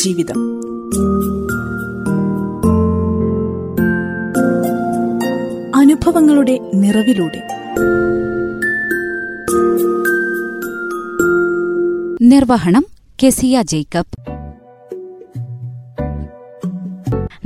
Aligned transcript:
ജീവിതം. 0.00 0.34
അനുഭവങ്ങളുടെ 5.76 6.60
നിറവിലൂടെ. 6.74 7.42
നിർവഹണം 12.22 12.84
കെസിയ 13.24 13.62
ജേക്കബ്. 13.62 14.30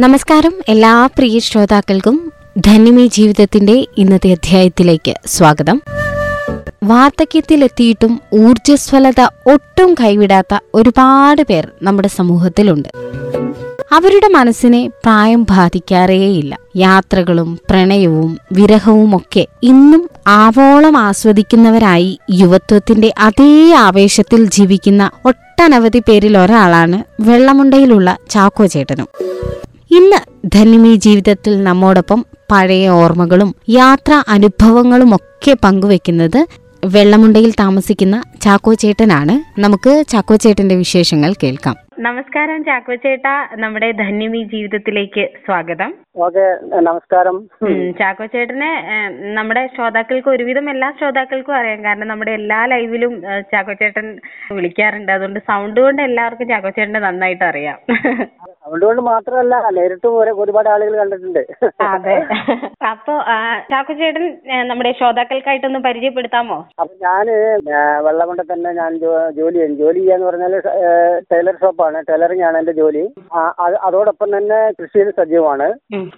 നമസ്കാരം 0.00 0.52
എല്ലാ 0.68 1.06
പ്രിയ 1.06 1.38
ശ്രോതാക്കൾക്കും 1.38 2.32
ധന്യമേ 2.58 3.06
ജീവിതത്തിന്റെ 3.06 3.86
ഇന്നത്തെ 3.96 4.32
അധ്യായത്തിലേക്ക് 4.32 5.14
സ്വാഗതം. 5.26 5.82
വാർദ്ധക്യത്തിലെത്തിയിട്ടും 6.84 8.20
ഊർജസ്വലത 8.34 9.20
ഒട്ടും 9.46 9.94
കൈവിടാത്ത 9.94 10.58
ഒരുപാട് 10.74 11.42
പേർ 11.42 11.68
നമ്മുടെ 11.82 12.08
സമൂഹത്തിലുണ്ട്. 12.08 12.88
അവരുടെ 13.92 14.28
മനസ്സിനെ 14.28 14.88
പ്രായം 14.88 15.42
ബാധിക്കാറേയില്ല. 15.42 16.58
യാത്രകളും 16.76 17.58
പ്രണയവും 17.70 18.38
വിരഹവും 18.52 19.16
ഒക്കെ 19.16 19.46
ഇന്നും 19.62 20.10
ആവോളം 20.26 20.96
ആസ്വദിക്കുന്നവരായി 20.98 22.18
യുവത്വത്തിന്റെ 22.32 23.12
അതേ 23.18 23.72
ആവേശത്തിൽ 23.72 24.44
ജീവിക്കുന്ന 24.44 25.10
ഒട്ടനവധി 25.24 26.02
പേരിൽ 26.08 26.38
ഒരാളാണ് 26.38 27.04
വെള്ളമുണ്ടയിലുള്ള 27.20 28.16
ചാക്കോ 28.30 28.66
ചേട്ടനും. 28.66 29.08
ഇന്ന് 29.90 30.50
ധന്യമി 30.54 30.94
ജീവിതത്തിൽ 30.96 31.62
നമ്മോടൊപ്പം 31.62 32.26
പഴയ 32.52 32.88
ഓർമ്മകളും 32.88 33.54
യാത്രാ 33.68 34.22
അനുഭവങ്ങളും 34.28 35.14
ഒക്കെ 35.14 35.56
പങ്കുവെക്കുന്നത് 35.64 36.46
വെള്ളമുണ്ടയിൽ 36.92 37.52
താമസിക്കുന്ന 37.60 38.16
ചാക്കോ 38.44 38.72
ചേട്ടനാണ് 38.82 39.34
നമുക്ക് 39.60 39.92
ചാക്കോ 40.12 40.34
ചേട്ടന്റെ 40.44 40.76
വിശേഷങ്ങൾ 40.80 41.30
കേൾക്കാം. 41.42 41.76
നമസ്കാരം 42.06 42.60
ചാക്കോ 42.64 42.94
ചേട്ടാ 42.94 43.32
നമ്മുടെ 43.62 43.88
ധന്യമി 44.00 44.40
ജീവിതത്തിലേക്ക് 44.52 45.24
സ്വാഗതം. 45.46 45.90
ഓക്കെ 46.24 46.44
നമസ്കാരം. 46.88 47.36
ചാക്കോ 48.00 48.26
ചേട്ടനെ 48.34 48.70
നമ്മുടെ 49.38 49.62
ശ്രോതാക്കൾക്ക് 49.76 50.28
ഒരുവിധം 50.28 50.70
എല്ലാ 50.70 50.90
ശ്രോതാക്കൾക്കും 50.98 51.56
അറിയാം. 51.60 51.80
കാരണം 51.84 52.08
നമ്മുടെ 52.08 52.32
എല്ലാ 52.40 52.60
ലൈവിലും 52.72 53.14
ചാക്കോ 53.52 53.72
ചേട്ടൻ 53.82 54.08
വിളിക്കാറുണ്ട്. 54.58 55.12
അതുകൊണ്ട് 55.12 55.40
സൗണ്ട് 55.50 55.80
കൊണ്ട് 55.80 56.02
എല്ലാവർക്കും 56.02 56.48
ചാക്കോ 56.48 56.72
ചേട്ടനെ 56.78 57.02
നന്നായിട്ട് 57.08 57.44
അറിയാം. 57.44 57.78
അതുകൊണ്ട് 58.66 59.02
മാത്രമല്ല 59.02 59.68
നേരിട്ട് 59.70 60.06
ഒരു- 60.06 60.34
ഒരുപാട് 60.34 60.68
ആളുകൾ 60.68 60.96
കണ്ടിട്ടുണ്ട്. 60.96 61.46
അതെ. 61.80 62.26
അപ്പൊ 62.90 63.12
ചാക്കു 63.70 63.92
ചേട്ടൻ 63.92 64.40
നമ്മുടെ 64.68 64.92
ശ്രോതാക്കൾക്കായിട്ടൊന്ന് 64.92 65.78
പരിചയപ്പെടുത്താമോ? 65.78 66.68
അപ്പൊ 66.80 66.94
ഞാൻ 67.02 67.26
വെള്ളമുണ്ട 68.04 68.40
തന്നെ 68.40 68.72
ഞാൻ 68.72 68.98
ജോലി 69.30 69.54
ചെയ്യും. 69.54 69.76
ജോലി 69.76 69.98
ചെയ്യാന്ന് 69.98 70.26
പറഞ്ഞാൽ 70.26 70.58
ടൈലർ 71.32 71.54
ഷോപ്പാണ്. 71.60 72.04
ടൈലറിംഗ് 72.10 72.44
ആണ് 72.44 72.58
എന്റെ 72.58 72.72
ജോലി. 72.72 73.14
അതോടൊപ്പം 73.82 74.36
തന്നെ 74.36 74.70
കൃഷിയിൽ 74.70 75.10
സജീവമാണ്. 75.10 75.72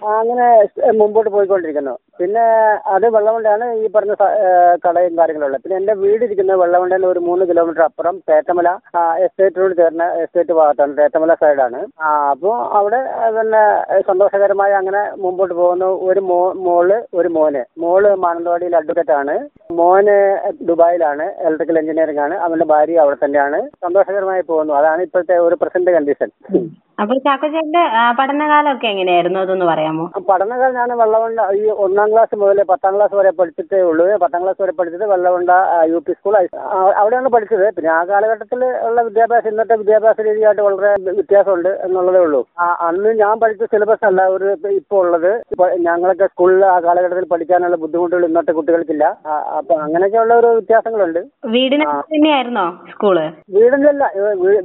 അങ്ങനെ 0.05 0.67
മുമ്പോട്ട് 0.91 1.29
പോയിക്കൊണ്ടിരിക്കുന്നു. 1.29 1.97
പിന്നെ 2.19 2.45
അത് 2.95 3.07
വെള്ളമുണ്ടാണ് 3.15 3.65
ഈ 3.81 3.87
പറഞ്ഞ 3.95 4.13
കടയും 4.85 5.15
കാര്യങ്ങളും 5.17 5.37
കാര്യങ്ങളുള്ളത് 5.37 5.63
പിന്നെ 5.63 5.77
എന്റെ 5.79 5.93
വീട് 6.03 6.23
ഇരിക്കുന്നത് 6.25 6.59
വെള്ളമുണ്ടയിൽ 6.61 7.05
ഒരു 7.11 7.19
മൂന്ന് 7.27 7.43
കിലോമീറ്റർ 7.49 7.83
അപ്പുറം 7.87 8.15
തേറ്റമല 8.29 8.69
എസ്റ്റേറ്റിനോട് 9.25 9.73
ചേർന്ന 9.79 10.05
എസ്റ്റേറ്റ് 10.23 10.53
ഭാഗത്താണ് 10.59 10.97
തേറ്റമല 10.99 11.33
സൈഡാണ്. 11.43 11.79
ആ 12.05 12.09
അപ്പോൾ 12.33 12.55
അവിടെ 12.79 13.01
പിന്നെ 13.37 13.63
സന്തോഷകരമായി 14.09 14.75
അങ്ങനെ 14.79 15.03
മുമ്പോട്ട് 15.25 15.53
പോകുന്നു 15.61 15.89
ഒരു 16.09 16.23
മോ 16.31 16.41
മോൾ 16.67 16.89
ഒരു 17.19 17.31
മോന്. 17.37 17.63
മോൾ 17.83 18.03
മാനന്തവാടിയിൽ 18.25 18.75
അഡ്വക്കേറ്റ് 18.81 19.15
ആണ്. 19.21 19.35
മോന് 19.79 20.17
ദുബായിലാണ് 20.69 21.27
ഇലക്ട്രിക്കൽ 21.45 21.79
എഞ്ചിനീയറിംഗ് 21.83 22.23
ആണ്. 22.27 22.35
അവന്റെ 22.47 22.67
ഭാര്യ 22.73 23.03
അവിടെ 23.05 23.17
തന്നെയാണ്. 23.23 23.61
സന്തോഷകരമായി 23.85 24.45
പോകുന്നു. 24.51 24.73
അതാണ് 24.81 25.01
ഇപ്പോഴത്തെ 25.07 25.37
ഒരു 25.47 25.57
പ്രസന്റ് 25.63 25.95
കണ്ടീഷൻ 25.97 26.29
അപ്പൊ 26.97 27.13
ചാക്കോ 27.25 27.47
ചേട്ടന്റെ 27.53 27.81
ആ, 27.99 28.03
പഠനകാലമൊക്കെ 28.19 28.87
എങ്ങനെയായിരുന്നു? 28.91 29.39
അതൊന്ന് 29.43 29.65
പറയാമോ? 29.69 30.05
പഠനകാലം 30.29 30.77
ഞാൻ 30.77 30.91
വെള്ളമുണ്ട 31.01 31.41
ഈ 31.57 31.65
ഒന്നാം 31.85 32.07
ക്ലാസ് 32.13 32.35
മുതൽ 32.41 32.59
പത്താം 32.71 32.93
ക്ലാസ് 32.95 33.15
വരെ 33.19 33.31
പഠിച്ചിട്ടേ 33.39 33.79
ഉള്ളൂ. 33.89 34.05
പത്താം 34.23 34.41
ക്ലാസ് 34.43 34.59
വരെ 34.63 34.73
പഠിച്ചത് 34.79 35.05
വെള്ളവണ്ട 35.11 35.51
യു 35.91 35.99
പി 36.05 36.13
സ്കൂൾ 36.17 36.35
അവിടെയാണ് 37.01 37.29
പഠിച്ചത്. 37.35 37.65
പിന്നെ 37.75 37.91
ആ 37.97 38.09
കാലഘട്ടത്തിൽ 38.11 38.59
ഉള്ള 38.87 39.01
വിദ്യാഭ്യാസം 39.09 39.49
ഇന്നത്തെ 39.53 39.77
വിദ്യാഭ്യാസ 39.81 40.17
രീതിയായിട്ട് 40.29 40.63
വളരെ 40.67 40.89
വ്യത്യാസമുണ്ട് 41.19 41.71
എന്നുള്ളതേ 41.87 42.21
ഉള്ളൂ. 42.25 42.41
അന്ന് 42.87 43.11
ഞാൻ 43.21 43.35
പഠിച്ച 43.43 43.69
സിലബസ് 43.73 44.05
അല്ല 44.09 44.25
ഒരു 44.37 44.49
ഇപ്പോൾ 44.79 44.99
ഉള്ളത്. 45.03 45.31
ഞങ്ങളൊക്കെ 45.87 46.27
സ്കൂളിൽ 46.33 46.65
ആ 46.71 46.79
കാലഘട്ടത്തിൽ 46.87 47.27
പഠിക്കാനുള്ള 47.33 47.79
ബുദ്ധിമുട്ടുകൾ 47.83 48.25
ഇന്നത്തെ 48.29 48.55
കുട്ടികൾക്കില്ല. 48.59 49.05
അപ്പൊ 49.59 49.73
അങ്ങനെയൊക്കെയുള്ള 49.85 50.33
ഒരു 50.41 50.51
വ്യത്യാസങ്ങളുണ്ട്. 50.57 51.21
വീടിനടുത്ത് 51.53 52.11
തന്നെയായിരുന്നോ 52.15 52.65
സ്കൂൾ? 52.91 53.19
വീടിന്റെ 53.57 53.91
അല്ല 53.93 54.03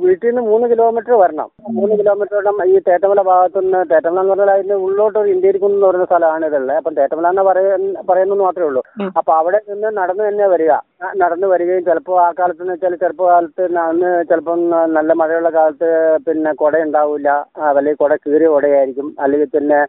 വീട്ടിൽ 0.06 0.28
നിന്ന് 0.30 0.44
മൂന്ന് 0.50 0.66
കിലോമീറ്റർ 0.74 1.14
വരണം. 1.22 1.48
മൂന്ന് 1.78 1.94
കിലോമീറ്റർ 1.94 2.20
വരണം 2.24 2.64
ഈ 2.72 2.76
തേറ്റമല 2.88 3.20
ഭാഗത്തുനിന്ന് 3.22 3.80
തേറ്റമല 3.90 4.20
എന്ന് 4.20 4.32
പറഞ്ഞാൽ 4.32 4.50
അതിന്റെ 4.50 4.76
ഉള്ളോട്ട് 4.86 5.18
ഒരു 5.18 5.28
ഇന്ത്യരിക്കുന്ന് 5.28 5.76
എന്ന് 5.76 5.86
പറയുന്ന 5.86 6.06
സ്ഥലമാണ് 6.06 6.46
ഇതുള്ളത്. 6.46 6.76
അപ്പം 6.76 6.94
തേറ്റമല 6.94 7.28
എന്ന് 7.28 7.42
പറയുന്ന 7.42 8.02
പറയുന്നത് 8.10 8.40
മാത്രമേ 8.40 8.66
ഉള്ളൂ. 8.66 8.82
അപ്പൊ 9.20 9.32
അവിടെ 9.32 9.60
നിന്ന് 9.70 9.90
നടന്നു 10.00 10.24
തന്നെ 10.28 10.46
വരിക. 10.46 10.72
നടന്നു 11.16 11.46
വരികയും 11.46 11.84
ചിലപ്പോൾ 11.84 12.16
ആ 12.24 12.28
കാലത്ത് 12.38 12.62
എന്ന് 12.62 12.74
വെച്ചാൽ 12.74 12.94
ചെറുപ്പ 12.96 13.22
കാലത്ത് 13.30 13.62
അന്ന് 13.86 14.10
ചിലപ്പം 14.30 14.60
നല്ല 14.96 15.12
മഴയുള്ള 15.12 15.50
കാലത്ത് 15.50 15.88
പിന്നെ 16.26 16.52
കുട 16.52 16.74
ഉണ്ടാവില്ല. 16.86 17.30
അല്ലെങ്കിൽ 17.68 17.94
കുട 17.94 18.14
കീറിയ 18.26 18.48
കുടയായിരിക്കും. 18.48 19.08
അല്ലെങ്കിൽ 19.20 19.50
പിന്നെ 19.56 19.80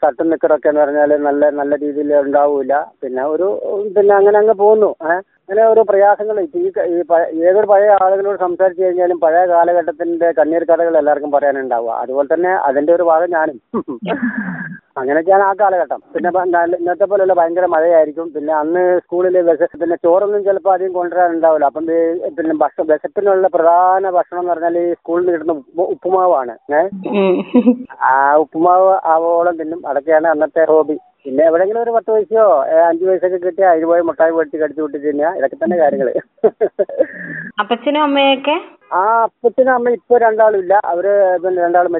ഷർട്ടും 0.00 0.30
നിക്കറൊക്കെ 0.30 0.68
എന്ന് 0.68 0.80
പറഞ്ഞാൽ 0.80 1.12
നല്ല 1.28 1.50
നല്ല 1.60 1.76
രീതിയിൽ 1.76 2.12
ഉണ്ടാവില്ല. 2.20 2.74
പിന്നെ 3.02 3.24
ഒരു 3.34 3.48
പിന്നെ 3.96 4.14
അങ്ങനെ 4.14 4.38
അങ്ങ് 4.38 4.54
പോകുന്നു. 4.54 4.90
ഏഹ് 5.10 5.22
അങ്ങനെ 5.48 5.62
ഓരോ 5.70 5.82
പ്രയാസങ്ങൾ. 5.82 6.36
ഇപ്പൊ 7.00 7.16
ഈ 7.32 7.40
ഏതൊരു 7.48 7.66
പഴയ 7.66 7.90
ആളുകളോട് 8.04 8.38
സംസാരിച്ചു 8.38 8.82
കഴിഞ്ഞാലും 8.82 9.18
പഴയ 9.24 9.42
കാലഘട്ടത്തിന്റെ 9.46 10.28
കണ്ണീർ 10.38 10.64
കഥകൾ 10.64 10.94
എല്ലാവർക്കും 10.96 11.32
പറയാനുണ്ടാവുക. 11.32 11.94
അതുപോലെ 12.02 12.28
തന്നെ 12.34 12.52
അതിന്റെ 12.68 12.92
ഒരു 12.94 13.06
ഭാഗം 13.10 13.30
ഞാനും. 13.30 13.58
അങ്ങനെയൊക്കെയാണ് 15.00 15.44
ആ 15.48 15.52
കാലഘട്ടം. 15.60 16.00
പിന്നെ 16.14 16.30
ഇന്നത്തെ 16.78 17.04
പോലെയുള്ള 17.04 17.34
ഭയങ്കര 17.38 17.66
മഴയായിരിക്കും. 17.74 18.26
പിന്നെ 18.34 18.52
അന്ന് 18.54 18.82
സ്കൂളിൽ 18.98 19.36
പിന്നെ 19.74 19.96
ചോറൊന്നും 20.04 20.42
ചിലപ്പോൾ 20.44 20.72
അധികം 20.74 20.92
കൊണ്ടുവരാനുണ്ടാവില്ല 20.92 21.70
അപ്പം 21.70 21.84
പിന്നെ 22.36 22.54
ഭക്ഷണം 22.54 22.88
വിശപ്പിനുള്ള 22.90 23.48
പ്രധാന 23.48 24.10
ഭക്ഷണം 24.18 24.40
എന്ന് 24.42 24.52
പറഞ്ഞാൽ 24.52 24.76
ഈ 24.78 24.92
സ്കൂളിൽ 24.92 25.24
നിന്ന് 25.24 25.36
കിട്ടുന്ന 25.36 25.86
ഉപ്പുമാവാണ്. 25.94 26.54
ഏഹ് 26.72 26.90
ആ 28.04 28.12
ഉപ്പുമാവ് 28.44 28.92
ആവോളം 29.14 29.56
തിന്നും. 29.62 29.80
അതൊക്കെയാണ് 29.88 30.28
അന്നത്തെ 30.28 30.64
ഹോബി. 30.72 30.98
പിന്നെ 31.26 31.42
എവിടെയെങ്കിലും 31.44 31.82
ഒരു 31.82 31.90
പത്ത് 31.90 32.10
പൈസയോ 32.12 32.44
അഞ്ചു 32.62 33.04
അഞ്ച് 33.04 33.04
പൈസയൊക്കെ 33.04 33.38
കിട്ടിയാൽ 33.38 33.72
അതിന് 33.72 33.86
പോയി 33.86 34.02
മുട്ടായി 34.02 34.32
മേടിച്ച് 34.32 34.62
കടിച്ചു 34.62 34.80
കൂട്ടി 34.80 34.98
തിന്നുക 34.98 35.28
ഇതൊക്കെ 35.38 35.56
തന്നെ 35.56 35.76
കാര്യങ്ങൾ. 35.76 36.08
അപ്പച്ചനും 37.60 38.02
അമ്മയൊക്കെ? 38.02 38.56
ആ 38.92 39.02
അപ്പച്ചനും 39.26 39.72
അമ്മ 39.74 39.90
ഇപ്പൊ 39.96 40.14
രണ്ടാളും 40.18 40.58
ഇല്ല 40.62 40.74
അവർ 40.92 41.06
പിന്നെ 41.42 41.58
രണ്ടാളും 41.64 41.94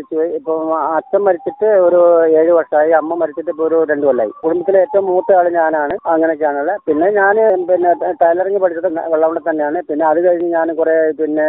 അച്ഛൻ 0.97 1.20
മരിച്ചിട്ട് 1.26 1.69
ഒരു 1.86 2.00
ഏഴ് 2.41 2.53
വർഷമായി. 2.56 2.91
അമ്മ 3.00 3.14
മരിച്ചിട്ട് 3.22 3.50
ഇപ്പൊ 3.54 3.64
ഒരു 3.69 3.78
രണ്ടു 3.91 4.06
കൊല്ലമായി 4.08 4.32
കുടുംബത്തിലെ 4.42 4.78
ഏറ്റവും 4.84 5.06
മൂത്ത 5.10 5.36
ആൾ 5.38 5.47
ഞാനാണ്. 5.56 5.94
അങ്ങനെയൊക്കെയാണുള്ളത്. 6.12 6.81
പിന്നെ 6.88 7.08
ഞാൻ 7.20 7.36
പിന്നെ 7.70 7.92
ടൈലറിംഗ് 8.22 8.60
പഠിച്ചത് 8.64 8.88
വെള്ളവണ്ട 9.14 9.42
തന്നെയാണ്. 9.48 9.81
പിന്നെ 9.91 10.06
അത് 10.10 10.20
കഴിഞ്ഞ് 10.26 10.50
ഞാൻ 10.56 10.69
കുറെ 10.81 10.97
പിന്നെ 11.20 11.47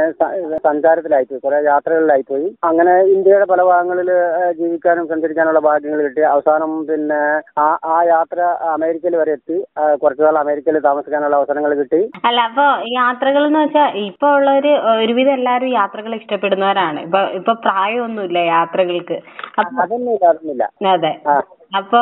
സഞ്ചാരത്തിലായിപ്പോയി. 0.68 1.42
കുറെ 1.46 1.60
യാത്രകളിലായിപ്പോയി. 1.72 2.48
അങ്ങനെ 2.70 2.96
ഇന്ത്യയുടെ 3.16 3.48
പല 3.54 3.62
ഭാഗങ്ങളിൽ 3.72 4.12
ജീവിക്കാനും 4.62 5.08
സഞ്ചരിക്കാനുള്ള 5.14 5.62
ഭാഗ്യങ്ങൾ 5.70 6.02
കിട്ടി. 6.08 6.24
അവസാനം 6.34 6.74
പിന്നെ 6.90 7.22
ആ 7.60 7.68
ആ 7.94 7.98
യാത്ര 8.14 8.40
അമേരിക്കയിൽ 8.76 9.18
വരെ 9.22 9.34
എത്തി. 9.38 9.60
കുറച്ചു 10.04 10.22
അമേരിക്കയിൽ 10.44 10.80
താമസിക്കാനുള്ള 10.90 11.36
അവസരങ്ങൾ 11.42 11.72
കിട്ടി. 11.76 12.02
അല്ല 12.30 12.40
അപ്പൊ 12.50 12.66
യാത്രകൾ 12.94 13.44
എന്ന് 13.50 13.62
വെച്ചാൽ 13.64 13.90
ഇപ്പൊ 14.08 14.28
ഉള്ളവര് 14.38 14.74
ഒരുവിധം 14.96 15.33
എല്ലാവരും 15.34 15.70
യാത്രകൾ 15.72 16.16
ഇഷ്ടപ്പെടുന്നവരാണ്. 16.16 17.00
ഇപ്പൊ 17.00 17.22
ഇപ്പൊ 17.32 17.54
പ്രായമൊന്നുമില്ല 17.66 18.40
യാത്രകൾക്ക്. 18.48 19.18
അപ്പൊ 19.60 19.84
അതെ. 20.94 21.14
അപ്പൊ. 21.76 22.00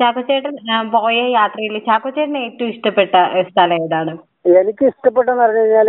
ചാക്കോച്ചേട്ടൻ 0.00 0.54
പോയ 0.90 1.18
യാത്രയിൽ 1.32 1.78
ചാക്കോച്ചേട്ടന് 1.86 2.38
ഏറ്റവും 2.38 2.70
ഇഷ്ടപ്പെട്ട 2.70 3.14
സ്ഥലം 3.50 3.82
ഏതാണ്? 3.82 4.14
എനിക്ക് 4.44 4.84
ഇഷ്ടപ്പെട്ടെന്ന് 4.88 5.42
പറഞ്ഞു 5.42 5.60
കഴിഞ്ഞാൽ 5.60 5.88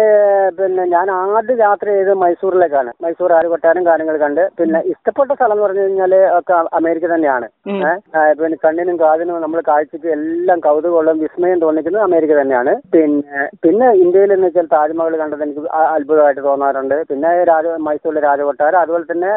പിന്നെ 0.58 0.84
ഞാൻ 0.94 1.08
ആദ്യം 1.16 1.58
യാത്ര 1.64 1.88
ചെയ്തത് 1.90 2.20
മൈസൂരിലേക്കാണ്. 2.22 2.92
മൈസൂർ 3.04 3.32
ആലുകൊട്ടാരം 3.38 3.84
കാര്യങ്ങൾ 3.88 4.16
കണ്ട്. 4.22 4.42
പിന്നെ 4.60 4.80
ഇഷ്ടപ്പെട്ട 4.92 5.30
സ്ഥലം 5.32 5.54
എന്ന് 5.54 5.64
പറഞ്ഞു 5.66 5.82
കഴിഞ്ഞാൽ 5.82 6.14
ഒക്കെ 6.38 6.54
അമേരിക്ക 6.80 7.06
തന്നെയാണ്. 7.14 7.48
ഏഹ് 7.74 7.98
പിന്നെ 8.42 8.58
കണ്ണിനും 8.66 8.98
കാതിനും 9.02 9.42
നമ്മൾ 9.46 9.62
കാഴ്ചയ്ക്ക് 9.70 10.10
എല്ലാം 10.18 10.60
കൗതുകമുള്ള 10.68 11.14
വിസ്മയം 11.24 11.60
തോന്നിക്കുന്നത് 11.66 12.04
അമേരിക്ക 12.08 12.36
തന്നെയാണ്. 12.40 12.74
പിന്നെ 12.96 13.42
പിന്നെ 13.66 13.90
ഇന്ത്യയിൽ 14.04 14.34
എന്ന് 14.36 14.48
വെച്ചാൽ 14.50 14.70
താജ്മഹൽ 14.76 15.18
കണ്ടത് 15.24 15.44
എനിക്ക് 15.48 15.64
അത്ഭുതമായിട്ട് 15.96 16.44
തോന്നാറുണ്ട്. 16.50 16.98
പിന്നെ 17.12 17.32
രാജ 17.52 17.66
മൈസൂരിലെ 17.88 18.24
രാജകൊട്ടാരം. 18.28 18.80
അതുപോലെ 18.84 19.06
തന്നെ 19.12 19.34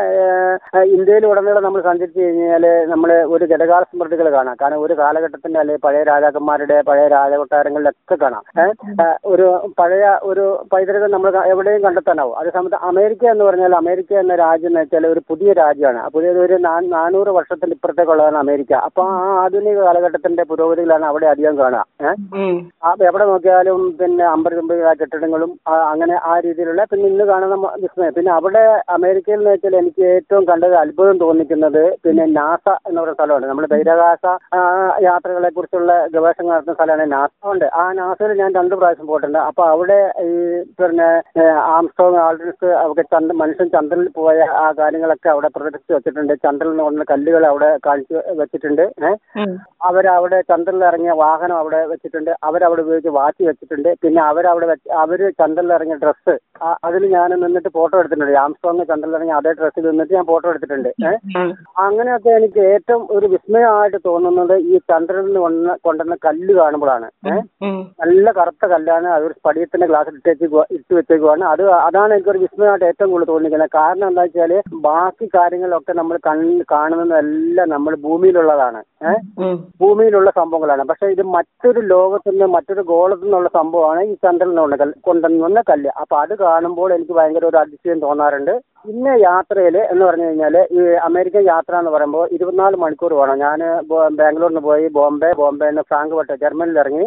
ഇന്ത്യയിൽ 0.96 1.26
ഉടനീളം 1.32 1.66
നമ്മൾ 1.66 1.82
സഞ്ചരിച്ചു 1.90 2.20
കഴിഞ്ഞാൽ 2.20 2.64
നമ്മൾ 2.94 3.10
ഒരു 3.34 3.44
ഗതകാല 3.52 3.82
സ്മൃതികൾ 3.90 4.28
കാണാം. 4.37 4.56
കാരണം 4.62 4.81
ഒരു 4.87 4.96
കാലഘട്ടത്തിന്റെ 5.02 5.60
അല്ലെങ്കിൽ 5.60 5.84
പഴയ 5.87 6.02
രാജാക്കന്മാരുടെ 6.12 6.78
പഴയ 6.88 7.06
രാജകൊട്ടാരങ്ങളിലൊക്കെ 7.16 8.19
കാണാം. 8.25 8.42
ഏഹ്, 8.60 9.07
ഒരു 9.26 9.46
പഴയ 9.78 10.05
ഒരു 10.31 10.44
പൈതൃകം 10.72 11.10
നമ്മൾ 11.10 11.31
എവിടെയും 11.52 11.82
കണ്ടെത്താനാവും. 11.84 12.34
അതേ 12.40 12.50
സമയത്ത് 12.50 12.81
അമേരിക്ക 12.90 13.25
എന്ന് 13.32 13.44
പറഞ്ഞാൽ 13.44 13.75
അമേരിക്ക 13.81 14.12
എന്ന 14.22 14.34
രാജ്യം 14.43 14.70
എന്ന് 14.70 14.82
വെച്ചാൽ 14.82 15.06
ഒരു 15.12 15.22
പുതിയ 15.31 15.52
രാജ്യമാണ്. 15.60 15.76
പുതിയത് 16.14 16.40
ഒരു 16.46 16.56
നാനൂറ് 16.94 17.31
വർഷത്തിന്റെ 17.38 17.76
ഇപ്പുറത്തേക്കുള്ളതാണ് 17.78 18.38
അമേരിക്ക. 18.38 18.72
അപ്പൊ 18.88 19.02
ആ 19.14 19.28
ആധുനിക 19.43 19.78
കാലഘട്ടത്തിന്റെ 19.87 20.44
പുരോഗതികളാണ് 20.50 21.06
അവിടെ 21.10 21.28
അധികം 21.32 21.55
കാണുക. 21.60 21.82
ഏഹ് 22.05 22.56
എവിടെ 23.08 23.25
നോക്കിയാലും 23.31 23.81
പിന്നെ 24.00 24.25
അമ്പരമ്പ് 24.34 24.72
കെട്ടിടങ്ങളും 25.00 25.50
അങ്ങനെ 25.93 26.14
ആ 26.31 26.34
രീതിയിലുള്ള 26.46 26.82
പിന്നെ 26.90 27.06
ഇന്ന് 27.12 27.25
കാണുന്ന 27.31 27.54
വിസ്മയം. 27.82 28.14
പിന്നെ 28.19 28.31
അവിടെ 28.38 28.62
അമേരിക്കയിൽ 28.96 29.38
എന്ന് 29.38 29.50
വെച്ചാൽ 29.52 29.76
എനിക്ക് 29.81 30.04
ഏറ്റവും 30.14 30.44
കണ്ടത് 30.50 30.75
അത്ഭുതം 30.82 31.16
തോന്നിക്കുന്നത് 31.25 31.82
പിന്നെ 32.04 32.25
നാസ 32.38 32.66
എന്ന് 32.88 32.99
പറയുന്ന 33.00 33.16
സ്ഥലമുണ്ട് 33.19 33.49
നമ്മൾ 33.50 33.66
ബഹിരാകാശ 33.72 34.25
യാത്രകളെ 35.08 35.50
കുറിച്ചുള്ള 35.50 35.93
ഗവേഷണം 36.14 36.50
നടത്തുന്ന 36.50 36.76
സ്ഥലമാണ് 36.78 37.06
നാസ. 37.12 37.31
ഉണ്ട്. 37.52 37.66
ആ 37.75 37.84
നാസയിൽ 37.99 38.32
ഞാൻ 38.40 38.50
രണ്ട് 38.58 38.75
പ്രാവശ്യം 38.78 38.97
പോയിട്ടുണ്ട്. 39.06 39.38
അപ്പൊ 39.38 39.62
അവിടെ 39.64 39.98
ഈ 40.26 40.62
പിന്നെ 40.80 41.08
ആംസ്ട്രോങ് 41.76 42.16
ആൾഡ്രിസ് 42.16 42.68
ഒക്കെ 42.88 43.02
ചന്ദ്ര 43.02 43.36
മനുഷ്യൻ 43.42 43.68
ചന്ദ്രനിൽ 43.68 44.08
പോയ 44.08 44.46
ആ 44.64 44.72
കാര്യങ്ങളൊക്കെ 44.72 45.28
അവിടെ 45.28 45.48
പ്രദർശിച്ച് 45.48 45.92
വെച്ചിട്ടുണ്ട്. 45.92 46.34
ചന്ദ്രനിൽ 46.34 46.72
നിന്ന് 46.72 46.84
പറഞ്ഞ 46.84 47.02
കല്ലുകൾ 47.02 47.46
അവിടെ 47.46 47.78
കാണിച്ച് 47.86 48.14
വെച്ചിട്ടുണ്ട്. 48.40 48.84
ഏഹ്. 49.08 49.46
അവരവിടെ 49.88 50.40
ചന്ദ്രനിൽ 50.40 50.84
ഇറങ്ങിയ 50.84 51.10
വാഹനം 51.10 51.56
അവിടെ 51.56 51.86
വെച്ചിട്ടുണ്ട്. 51.86 52.36
അവരവിടെ 52.42 52.82
ഉപയോഗിച്ച് 52.82 53.08
വാച്ച് 53.08 53.42
വെച്ചിട്ടുണ്ട്. 53.42 53.96
പിന്നെ 54.02 54.22
അവരവിടെ 54.22 54.66
വെച്ച് 54.66 54.88
അവർ 54.90 55.30
ചന്ദ്രനിൽ 55.42 55.72
ഇറങ്ങിയ 55.72 55.94
ഡ്രസ്സ് 55.94 56.36
അതിൽ 56.84 57.02
ഞാൻ 57.16 57.30
നിന്നിട്ട് 57.30 57.68
ഫോട്ടോ 57.68 57.98
എടുത്തിട്ടുണ്ട്. 57.98 58.36
ആംസ്ട്രോങ് 58.36 58.84
ചന്ദ്രനിൽ 58.84 59.16
ഇറങ്ങിയ 59.16 59.34
അതേ 59.34 59.52
ഡ്രസ്സിൽ 59.52 59.90
നിന്നിട്ട് 59.90 60.14
ഞാൻ 60.14 60.24
ഫോട്ടോ 60.24 60.48
എടുത്തിട്ടുണ്ട്. 60.50 60.88
ഏഹ് 61.10 61.52
അങ്ങനെയൊക്കെ 61.78 62.30
എനിക്ക് 62.30 62.60
ഏറ്റവും 62.60 63.06
ഒരു 63.10 63.26
വിസ്മയമായിട്ട് 63.26 63.96
തോന്നുന്നത് 64.04 64.56
ഈ 64.56 64.78
ചന്ദ്രനിൽ 64.92 65.38
നിന്ന് 65.48 65.74
കൊണ്ടുവന്ന 65.82 66.16
കല്ല് 66.26 66.54
കാണുമ്പോഴാണ്. 66.54 67.08
ഏഹ് 67.26 67.42
നല്ല 68.00 68.32
കറുത്ത 68.32 68.64
കല്ലാണ് 68.88 69.08
അതൊരു 69.17 69.35
പടിയത്തിന്റെ 69.46 69.87
ഗ്ലാസ് 69.90 70.11
ഇട്ടേച്ച് 70.19 70.44
ഇട്ട് 70.76 70.93
വെച്ചേക്കുവാണ്. 70.99 71.43
അത് 71.52 71.62
അതാണ് 71.87 72.11
എനിക്കൊരു 72.17 72.40
വിസ്മയമായിട്ട് 72.44 72.87
ഏറ്റവും 72.90 73.11
കൂടുതൽ 73.12 73.31
തോന്നിക്കുന്നത് 73.32 73.73
കാരണം 73.79 74.06
എന്താ 74.11 74.23
വെച്ചാൽ 74.26 74.52
ബാക്കി 74.87 75.26
കാര്യങ്ങളൊക്കെ 75.37 75.93
നമ്മൾ 76.00 76.17
കണ്ണ് 76.29 76.64
കാണുന്നതെല്ലാം 76.73 77.69
നമ്മൾ 77.75 77.93
ഭൂമിയിലുള്ളതാണ്. 78.06 78.81
ഏഹ് 79.08 79.52
ഭൂമിയിലുള്ള 79.82 80.31
സംഭവങ്ങളാണ്. 80.40 80.85
പക്ഷെ 80.90 81.06
ഇത് 81.14 81.23
മറ്റൊരു 81.37 81.82
ലോകത്തു 81.93 82.31
നിന്ന് 82.32 82.49
മറ്റൊരു 82.56 82.85
ഗോളത്തു 82.93 83.26
നിന്നുള്ള 83.26 83.50
സംഭവമാണ് 83.58 84.00
ഈ 84.11 84.14
ചന്ദ്രനിൽ 84.25 84.56
നിന്ന് 84.61 84.79
കല്ല് 84.82 84.96
കൊണ്ടുവന്ന 85.08 85.61
കല്ല്. 85.70 85.93
അപ്പൊ 86.02 86.17
അത് 86.25 86.35
കാണുമ്പോൾ 86.44 86.88
എനിക്ക് 86.96 87.14
ഭയങ്കര 87.20 87.46
ഒരു 87.52 87.61
അതിശയം 87.64 88.00
തോന്നാറുണ്ട്. 88.06 88.55
പിന്നെ 88.87 89.14
യാത്രയിൽ 89.29 89.76
എന്ന് 89.93 90.05
പറഞ്ഞു 90.08 90.26
കഴിഞ്ഞാൽ 90.26 90.55
ഈ 90.76 90.82
അമേരിക്കൻ 91.08 91.43
യാത്ര 91.52 91.73
എന്ന് 91.82 91.93
പറയുമ്പോൾ 91.94 92.26
ഇരുപത്തിനാല് 92.35 92.76
മണിക്കൂർ 92.82 93.12
വേണം 93.20 93.38
ഞാൻ 93.46 93.58
ബാംഗ്ലൂരിന് 94.20 94.49
നിന്ന് 94.49 94.62
പോയി 94.69 94.87
ബോംബെ 94.99 95.31
ബോംബെ 95.40 95.67
നിന്ന് 95.70 95.85
ഫ്രാങ്ക്ഫർട്ട് 95.90 96.37
ജർമ്മനിയിൽ 96.44 96.79
ഇറങ്ങി. 96.82 97.06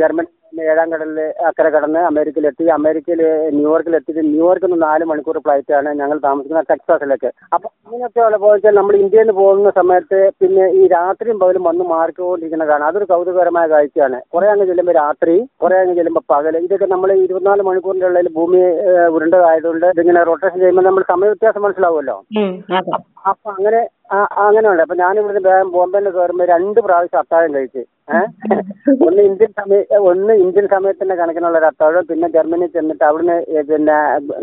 ജർമ്മനി 0.00 0.30
ഏഴാം 0.70 0.88
കടലിൽ 0.92 1.18
അക്കരെ 1.48 1.70
കടന്ന് 1.74 2.00
അമേരിക്കയിലെത്തി. 2.10 2.64
അമേരിക്കയിൽ 2.76 3.20
ന്യൂയോർക്കിൽ 3.58 3.96
എത്തിയിട്ട് 3.98 4.22
ന്യൂയോർക്കിൽ 4.32 4.68
നിന്ന് 4.68 4.86
നാല് 4.86 5.04
മണിക്കൂർ 5.10 5.38
ഫ്ലൈറ്റ് 5.46 5.74
ആണ് 5.78 5.90
ഞങ്ങൾ 6.00 6.16
താമസിക്കുന്ന 6.26 6.62
ടെക്സാസിലേക്ക്. 6.70 7.30
അപ്പൊ 7.54 7.66
അങ്ങനെയൊക്കെയുള്ള 7.86 8.38
പോയിച്ചാൽ 8.44 8.74
നമ്മൾ 8.80 8.96
ഇന്ത്യയിൽ 9.02 9.26
നിന്ന് 9.26 9.36
പോകുന്ന 9.40 9.72
സമയത്ത് 9.80 10.20
പിന്നെ 10.42 10.66
ഈ 10.80 10.82
രാത്രിയും 10.96 11.38
പകലും 11.42 11.64
വന്ന് 11.68 11.86
മാറിക്കൊണ്ടിരിക്കുന്നതാണ്. 11.94 12.84
അതൊരു 12.90 13.08
കൗതുകകരമായ 13.12 13.66
കാഴ്ചയാണ്. 13.74 14.20
കുറെ 14.34 14.48
അങ്ങ് 14.54 14.66
ചെല്ലുമ്പോൾ 14.70 14.96
രാത്രി 15.02 15.36
കുറെ 15.64 15.78
അങ്ങ് 15.82 15.96
ചെല്ലുമ്പോൾ 16.00 16.24
പകൽ 16.34 16.56
ഇതൊക്കെ 16.66 16.88
നമ്മൾ 16.94 17.12
ഇരുപത്തിനാല് 17.24 17.64
മണിക്കൂറിന്റെ 17.68 18.08
ഉള്ളിൽ 18.10 18.28
ഭൂമി 18.38 18.60
ഉരുണ്ടതായതുകൊണ്ട് 19.16 19.88
ഇതിങ്ങനെ 19.94 20.22
റൊട്ടേഷൻ 20.30 20.58
ചെയ്യുമ്പോൾ 20.62 20.86
നമ്മൾ 20.88 21.04
സമയ 21.12 21.28
വ്യത്യാസം 21.32 21.64
മനസ്സിലാവുമല്ലോ? 21.66 22.18
അപ്പൊ 23.30 23.48
അങ്ങനെ 23.56 23.80
ആ, 24.10 24.16
അങ്ങനെയുണ്ട്. 24.44 24.82
അപ്പൊ 24.84 24.96
ഞാൻ 25.00 25.14
ഇവിടുന്ന് 25.20 25.56
ബോംബെയിൽ 25.74 26.10
കയറുമ്പോൾ 26.14 26.46
രണ്ട് 26.52 26.78
പ്രാവശ്യം 26.86 27.20
അത്താഴം 27.20 27.50
കഴിച്ച്. 27.56 27.82
ഏഹ് 28.16 28.60
ഒന്ന് 29.06 29.22
ഇന്ത്യൻ 29.26 29.50
സമയ 29.58 29.78
ഒന്ന് 30.10 30.32
ഇന്ത്യൻ 30.44 30.64
സമയത്തിന്റെ 30.72 31.14
കണക്കിനുള്ള 31.18 31.58
ഒരു 31.60 31.68
അത്താഴം 31.68 32.06
പിന്നെ 32.08 32.28
ജർമ്മനി 32.36 32.66
ചെന്നിട്ട് 32.76 33.04
അവിടുന്ന് 33.08 33.36
പിന്നെ 33.68 33.96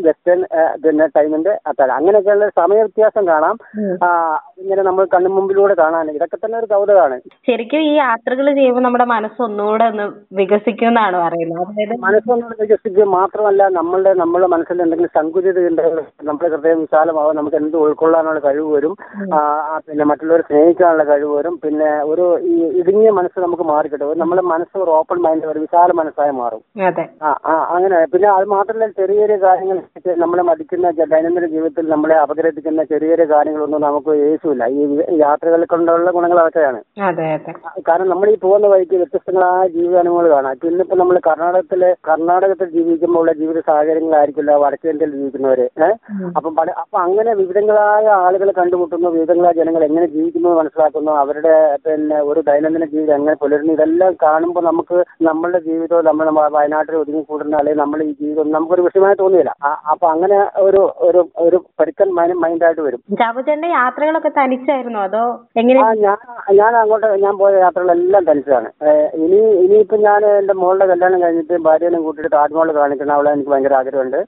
വെസ്റ്റേൺ 0.06 0.40
പിന്നെ 0.84 1.06
ടൈമിന്റെ 1.18 1.54
അത്താഴം. 1.69 1.94
അങ്ങനെയൊക്കെയുള്ള 1.98 2.48
സമയ 2.60 2.78
വ്യത്യാസം 2.84 3.24
കാണാം. 3.31 3.56
ഇങ്ങനെ 4.62 4.81
നമ്മൾ 4.88 5.06
കണ്ണു 5.16 5.31
മുമ്പിലൂടെ 5.38 5.75
കാണാൻ. 5.81 6.12
ഇതൊക്കെ 6.18 6.40
തന്നെ 6.40 6.58
ഒരു 6.62 6.69
കൗതുകമാണ് 6.74 7.18
ശരിക്കും 7.50 7.84
ഈ 7.90 7.94
യാത്രകൾ 7.98 8.48
ചെയ്യുമ്പോൾ 8.60 8.86
നമ്മുടെ 8.88 9.08
മനസ്സ് 9.14 9.42
ഒന്നുകൂടെ 9.48 9.88
ഒന്ന് 9.92 10.06
വികസിക്കും 10.40 10.90
എന്നാണ് 10.92 11.19
പറയുന്നത്. 11.25 11.62
അതായത് 11.66 11.96
മനസ്സൊന്നും 12.08 12.56
വികസിക്കുക 12.64 13.10
മാത്രമല്ല 13.18 13.62
നമ്മളുടെ 13.80 14.14
നമ്മളുടെ 14.24 14.52
മനസ്സിൽ 14.56 14.81
എന്തെങ്കിലും 14.86 15.16
സങ്കുചിത 15.19 15.58
നമ്മുടെ 16.30 16.50
ഹൃദയം 16.56 16.81
വിശാലമാവും. 16.86 17.36
നമുക്ക് 17.42 17.60
എന്ത് 17.64 17.78
ഉൾക്കൊള്ളാനുള്ള 17.84 18.42
കഴിവ് 18.48 18.69
വരും. 18.78 18.96
പിന്നെ 19.88 20.06
മറ്റുള്ളവരെ 20.06 20.44
സ്നേഹിക്കാനുള്ള 20.48 21.04
കഴിവ് 21.04 21.31
വരും. 21.38 21.56
പിന്നെ 21.63 21.89
ഒരു 22.12 22.25
ഈ 22.50 22.56
ഇടുങ്ങിയ 22.80 23.12
മനസ്സ് 23.12 23.39
നമുക്ക് 23.39 23.63
മാറിക്കിട്ടും. 23.63 24.09
ഒരു 24.09 24.19
നമ്മുടെ 24.19 24.44
മനസ്സ് 24.51 24.75
ഒരു 24.77 24.92
ഓപ്പൺ 24.92 25.19
മൈൻഡ് 25.25 25.50
ഒരു 25.51 25.59
വിശാല 25.59 25.92
മനസ്സായി 25.94 26.33
മാറും. 26.39 26.62
ആ 27.21 27.30
ആ 27.45 27.56
അങ്ങനെ. 27.75 28.00
പിന്നെ 28.13 28.27
അത് 28.30 28.45
മാത്രമല്ല 28.48 28.88
ചെറിയ 29.00 29.19
ചെറിയ 29.24 29.38
കാര്യങ്ങൾ 29.45 29.77
നമ്മളെ 30.18 30.44
മടിക്കുന്ന 30.44 30.92
ദൈനംദിന 31.13 31.48
ജീവിതത്തിൽ 31.48 31.86
നമ്മളെ 31.89 32.15
അപഗ്രഹിക്കുന്ന 32.24 32.83
ചെറിയ 32.92 33.09
ചെറിയ 33.13 33.27
കാര്യങ്ങളൊന്നും 33.33 33.81
നമുക്ക് 33.81 34.12
യേശുവില്ല. 34.24 34.63
ഈ 34.75 34.83
യാത്രകൾ 35.19 35.62
കൊണ്ടുള്ള 35.74 36.12
ഗുണങ്ങൾ 36.18 36.39
അതൊക്കെയാണ്. 36.42 36.80
അതെ 37.09 37.27
അതെ. 37.36 37.54
കാരണം 37.88 38.09
നമ്മൾ 38.09 38.27
ഈ 38.30 38.38
പോകുന്ന 38.38 38.68
വഴിക്ക് 38.68 38.95
വ്യത്യസ്തങ്ങളായ 39.01 39.68
ജീവിതാനുഭവങ്ങൾ 39.75 40.27
കാണാം. 40.30 40.56
ഇന്നിപ്പോ 40.69 40.95
നമ്മൾ 40.95 41.18
കർണാടകത്തിലെ 41.27 41.89
കർണാടകത്തിൽ 42.07 42.69
ജീവിക്കുമ്പോൾ 42.77 43.19
ഉള്ള 43.19 43.31
ജീവിത 43.33 43.59
സാഹചര്യങ്ങളായിരിക്കില്ല 43.69 44.51
വടക്കേന്ത്യയിൽ 44.63 45.13
ജീവിക്കുന്നവര് 45.18 45.65
ഏഹ് 45.86 45.95
അപ്പം 46.38 46.51
അപ്പൊ 46.81 46.98
അങ്ങനെ 47.06 47.31
വിവിധങ്ങളായ 47.42 48.06
ആളുകളെ 48.25 48.54
കണ്ടുമുട്ടുന്നു 48.59 49.09
വിവിധങ്ങളായ 49.09 49.47
ജനങ്ങൾ 49.60 49.84
എങ്ങനെ 49.88 50.08
ജീവിക്കുന്നു 50.16 50.50
മനസ്സിലാക്കുന്നു. 50.60 51.12
അവരുടെ 51.24 51.54
പിന്നെ 51.86 52.18
ഒരു 52.30 52.40
ദൈനംദിന 52.50 52.86
ജീവിതം 52.94 53.16
എങ്ങനെ 53.20 53.38
പുലരുന്നു 53.44 53.74
ഇതെല്ലാം 53.78 54.14
കാണുമ്പോൾ 54.26 54.66
നമുക്ക് 54.70 54.98
നമ്മളുടെ 55.30 55.60
ജീവിതവും 55.68 56.08
നമ്മൾ 56.10 56.28
വയനാട്ടിൽ 56.58 56.98
ഒതുങ്ങി 57.02 57.24
കൂടുന്ന 57.32 57.60
അല്ലെങ്കിൽ 57.62 57.82
നമ്മൾ 57.84 58.00
ഈ 58.08 58.12
ജീവിതം 58.22 58.54
നമുക്കൊരു 58.56 58.86
വിഷയമായി 58.88 59.18
തോന്നിയില്ല 59.22 59.54
അപ്പൊ 59.94 60.06
അങ്ങനെ 60.14 60.40
ഒരു 60.68 60.82
ഒരു 61.08 61.22
ഒരു 61.46 61.58
പരിക്കൻ 61.80 62.10
മൈൻഡായിട്ട് 62.44 62.82
വരും. 62.88 63.02
ചാബുചേട്ടന്റെ 63.22 63.70
യാത്രകളൊക്കെ 63.78 64.32
തനിച്ചായിരുന്നു? 64.40 65.00
അതോ 65.08 65.24
എങ്ങനെ? 65.62 65.80
ഞാൻ 66.06 66.18
ഞാൻ 66.60 66.74
അങ്ങോട്ട് 66.82 67.08
ഞാൻ 67.26 67.34
പോയ 67.42 67.54
യാത്രകളെല്ലാം 67.66 68.24
തനിച്ചാണ്. 68.30 68.70
ഇനി 69.24 69.40
ഇനിയിപ്പോ 69.64 69.98
ഞാൻ 70.08 70.22
എന്റെ 70.40 70.56
മോളുടെ 70.62 70.86
കല്യാണം 70.92 71.22
കഴിഞ്ഞിട്ട് 71.24 71.56
ഭാര്യനെ 71.68 72.00
കൂട്ടിയിട്ട് 72.06 72.32
താജ്മഹൽ 72.38 72.72
കാണിക്കണം. 72.80 73.14
അവളെ 73.18 73.32
എനിക്ക് 73.36 73.52
ഭയങ്കര 73.54 73.76
ആഗ്രഹമുണ്ട്. 73.82 74.20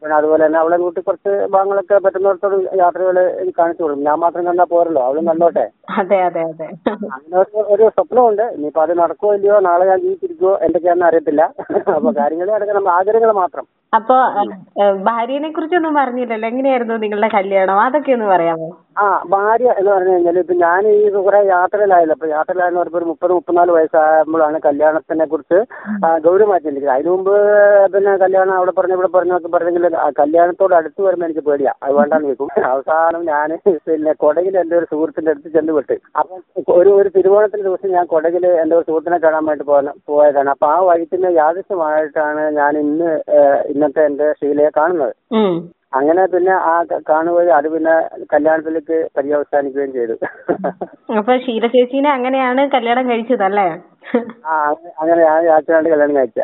പിന്നെ 0.00 0.14
അതുപോലെ 0.20 0.42
തന്നെ 0.46 0.58
അവളെ 0.62 0.78
കൂട്ടി 0.84 1.00
കുറച്ച് 1.08 1.32
ഭാഗങ്ങളൊക്കെ 1.54 1.98
പറ്റുന്നിടത്തോളം 2.06 2.62
യാത്രകൾ 2.82 3.16
കാണിച്ചു 3.60 3.82
കൊടുക്കും. 3.82 4.06
ഞാൻ 4.08 4.17
മാത്രം 4.18 4.46
കണ്ടാ 4.46 4.64
പോരല്ലോ 4.64 5.02
അവളും 5.04 5.26
കണ്ടോട്ടെ. 5.26 5.64
അതെ 5.98 6.22
അതെ 6.22 6.42
അതെ. 6.42 6.68
അങ്ങനെ 7.12 7.36
ഒരു- 7.68 7.90
സ്വപ്നമുണ്ട് 7.90 8.42
ഇനിയിപ്പോ 8.56 8.82
അത് 8.82 8.98
നടക്കുമോ 8.98 9.34
ഇല്ലയോ 9.34 9.60
നാളെ 9.60 9.86
ഞാൻ 9.86 10.00
ജീവിച്ചിരിക്കുമോ 10.00 10.58
എന്തൊക്കെയാണെന്ന് 10.62 11.06
അറിയത്തില്ല. 11.06 11.42
അപ്പൊ 11.96 12.10
കാര്യങ്ങൾ 12.12 12.50
നടക്കണം 12.50 12.88
ആഗ്രഹങ്ങൾ 12.90 13.32
മാത്രം. 13.32 13.66
അപ്പൊ 13.92 14.16
ഭാര്യനെ 15.06 15.48
കുറിച്ചൊന്നും 15.50 15.94
പറഞ്ഞില്ലല്ലോ? 15.98 16.46
എങ്ങനെയായിരുന്നു 16.50 16.96
നിങ്ങളുടെ 17.04 17.28
കല്യാണം? 17.34 17.78
അതൊക്കെ 17.84 18.10
ഒന്ന് 18.16 18.26
പറയാമോ? 18.32 18.68
ആ 18.96 19.04
ഭാര്യ 19.32 19.68
എന്ന് 19.78 19.90
പറഞ്ഞു 19.90 20.12
കഴിഞ്ഞാൽ 20.12 20.36
ഇപ്പൊ 20.40 20.54
ഞാൻ 20.62 20.82
ഈ 20.92 20.96
കുറെ 21.16 21.40
യാത്രയിലായല്ലോ. 21.50 22.14
അപ്പൊ 22.16 22.28
യാത്രയിലായെന്ന് 22.32 22.80
പറയുമ്പോൾ 22.80 23.00
ഒരു 23.00 23.08
മുപ്പത് 23.10 23.32
മുപ്പത്തിനാല് 23.34 23.72
വയസ്സാകുമ്പോഴാണ് 23.76 24.58
കല്യാണത്തിനെ 24.66 25.26
കുറിച്ച് 25.32 25.58
ഗൗരവമായി 26.24 26.62
ചിന്തിക്കുന്നത് 26.64 26.94
അതിനു 26.96 27.12
മുമ്പ് 27.12 27.32
പിന്നെ 27.94 28.12
കല്യാണം 28.24 28.54
അവിടെ 28.58 28.72
പറഞ്ഞു 28.78 28.96
ഇവിടെ 28.98 29.10
പറഞ്ഞു 29.16 29.34
ഒക്കെ 29.38 29.50
പറഞ്ഞെങ്കിൽ 29.54 29.86
കല്യാണത്തോട് 30.20 30.74
അടുത്ത് 30.80 31.00
വരുമ്പോൾ 31.06 31.26
എനിക്ക് 31.28 31.44
പേടിയാ. 31.48 31.74
അത് 31.84 31.94
വേണ്ടാന്ന് 31.98 32.30
വെക്കും 32.32 32.48
അവസാനം 32.72 33.22
ഞാൻ 33.30 33.48
പിന്നെ 33.86 34.12
കൊടകിൽ 34.24 34.54
എന്റെ 34.62 34.76
ഒരു 34.80 34.88
സുഹൃത്തിന്റെ 34.92 35.32
അടുത്ത് 35.34 35.52
ചെന്ന് 35.56 35.72
വിട്ട്. 35.78 35.96
അപ്പൊ 36.18 36.34
ഒരു 36.78 36.90
ഒരു 36.98 37.08
തിരുവോണത്തിന്റെ 37.16 37.66
ദിവസം 37.68 37.94
ഞാൻ 37.96 38.06
കൊടകിൽ 38.14 38.46
എന്റെ 38.62 38.76
ഒരു 38.78 38.86
സുഹൃത്തിനെ 38.90 39.20
കാണാൻ 39.26 39.44
വേണ്ടി 39.50 39.66
പോയ 39.70 39.80
പോയതാണ്. 40.10 40.50
അപ്പൊ 40.54 40.68
ആ 40.68 40.78
വഴിക്കുന്ന 40.90 41.32
യാദൃശ്യമായിട്ടാണ് 41.40 42.44
ഞാൻ 42.60 42.72
ഇന്ന് 42.84 43.10
ഇന്നത്തെ 43.78 44.02
എന്റെ 44.04 44.28
ഷീലയെ 44.38 44.70
കാണുന്നത്. 44.78 45.14
അങ്ങനെ 45.92 46.22
പിന്നെ 46.32 46.54
ആ 46.68 46.72
കാണുകയും 47.08 47.54
അത് 47.58 47.68
പിന്നെ 47.74 47.94
കല്യാണത്തിലേക്ക് 48.32 48.96
പര്യവസാനിക്കുകയും 49.16 49.92
ചെയ്തു. 49.92 50.14
അപ്പൊ 51.18 51.34
ഷീല 51.46 51.66
ചേച്ചീനെ 51.74 52.10
അങ്ങനെയാണ് 52.16 52.62
കല്യാണം 52.74 53.04
കഴിച്ചത് 53.10 53.44
അല്ലേ 53.48 53.68
ആ 54.46 54.54
അങ്ങനെയാണ് 55.00 55.44
യാത്രയാണ്ട് 55.46 55.90
കല്യാണം 55.90 56.18
കഴിച്ച 56.18 56.40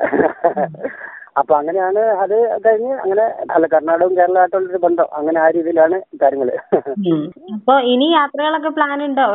അപ്പൊ 1.36 1.52
അങ്ങനെയാണ് 1.58 2.02
അത് 2.24 2.34
കഴിഞ്ഞ് 2.64 2.92
അങ്ങനെ 3.04 3.24
അല്ല 3.54 3.66
കർണാടകവും 3.72 4.12
കേരളമായിട്ടുള്ളൊരു 4.18 4.80
ബന്ധം. 4.84 5.08
അങ്ങനെ 5.18 5.38
ആ 5.44 5.46
രീതിയിലാണ് 5.56 5.96
കാര്യങ്ങൾ. 6.22 6.50
അപ്പോൾ 6.68 7.16
അപ്പൊ 7.56 7.74
ഇനി 7.92 8.06
യാത്രകളൊക്കെ 8.12 8.70
പ്ലാൻ 8.76 8.98
ഉണ്ടോ? 9.06 9.26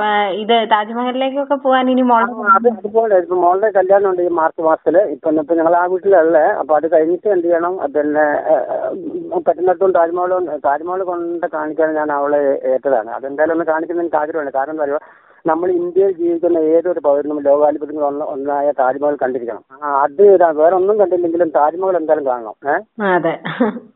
ഇത് 0.44 0.56
താജ്മഹലിലേക്കൊക്കെ 0.74 1.58
പോകാൻ 1.66 1.90
ഇനി 1.94 2.04
മോളെ 2.12 2.28
അത് 2.56 2.68
അതുപോലെ. 2.74 3.18
ഇപ്പൊ 3.24 3.38
മോളുടെ 3.44 3.70
കല്യാണം 3.80 4.10
ഉണ്ട് 4.12 4.22
ഈ 4.28 4.32
മാർച്ച് 4.40 4.62
മാസത്തിൽ. 4.70 4.98
ഇപ്പൊ 5.16 5.34
ഇപ്പൊ 5.44 5.56
ഞങ്ങൾ 5.62 5.76
ആ 5.82 5.86
വീട്ടിലല്ലേ. 5.94 6.46
അപ്പൊ 6.62 6.76
അത് 6.80 6.88
കഴിഞ്ഞിട്ട് 6.96 7.30
എന്ത് 7.36 7.48
ചെയ്യണം? 7.48 7.76
പിന്നെ 7.98 8.26
പറ്റുന്നിടത്തും 9.48 9.96
താജ്മഹലും 10.00 10.46
താജ്മഹൽ 10.68 11.04
കൊണ്ട് 11.12 11.48
കാണിക്കാൻ 11.58 11.92
ഞാൻ 12.00 12.12
അവളെ 12.20 12.42
ഏറ്റതാണ്. 12.74 13.12
അതെന്തായാലും 13.18 13.56
ഒന്ന് 13.58 13.68
കാണിക്കുന്ന 13.74 14.06
എനിക്ക് 14.06 14.22
ആഗ്രഹമുണ്ട്. 14.24 14.54
കാരണം 14.60 14.76
എന്താ 14.76 14.86
പറയുക 14.86 15.02
നമ്മൾ 15.46 15.70
ഇന്ത്യയിൽ 15.72 16.12
ജീവിക്കുന്ന 16.18 16.58
ഏതൊരു 16.74 17.02
പൗരനും 17.06 17.38
ലോകാത്ഭുതങ്ങൾ 17.48 18.06
ഒന്ന് 18.06 18.26
ഒന്നായ 18.26 18.72
താജ്മഹൽ 18.80 19.16
കണ്ടിരിക്കണം. 19.22 19.64
അത് 20.04 20.24
വേറെ 20.60 20.76
ഒന്നും 20.76 21.00
കണ്ടില്ലെങ്കിലും 21.02 21.50
താജ്മഹൽ 21.58 21.98
എന്തായാലും 22.00 22.26
കാണണം. 22.30 22.56
ഏഹ് 22.72 23.36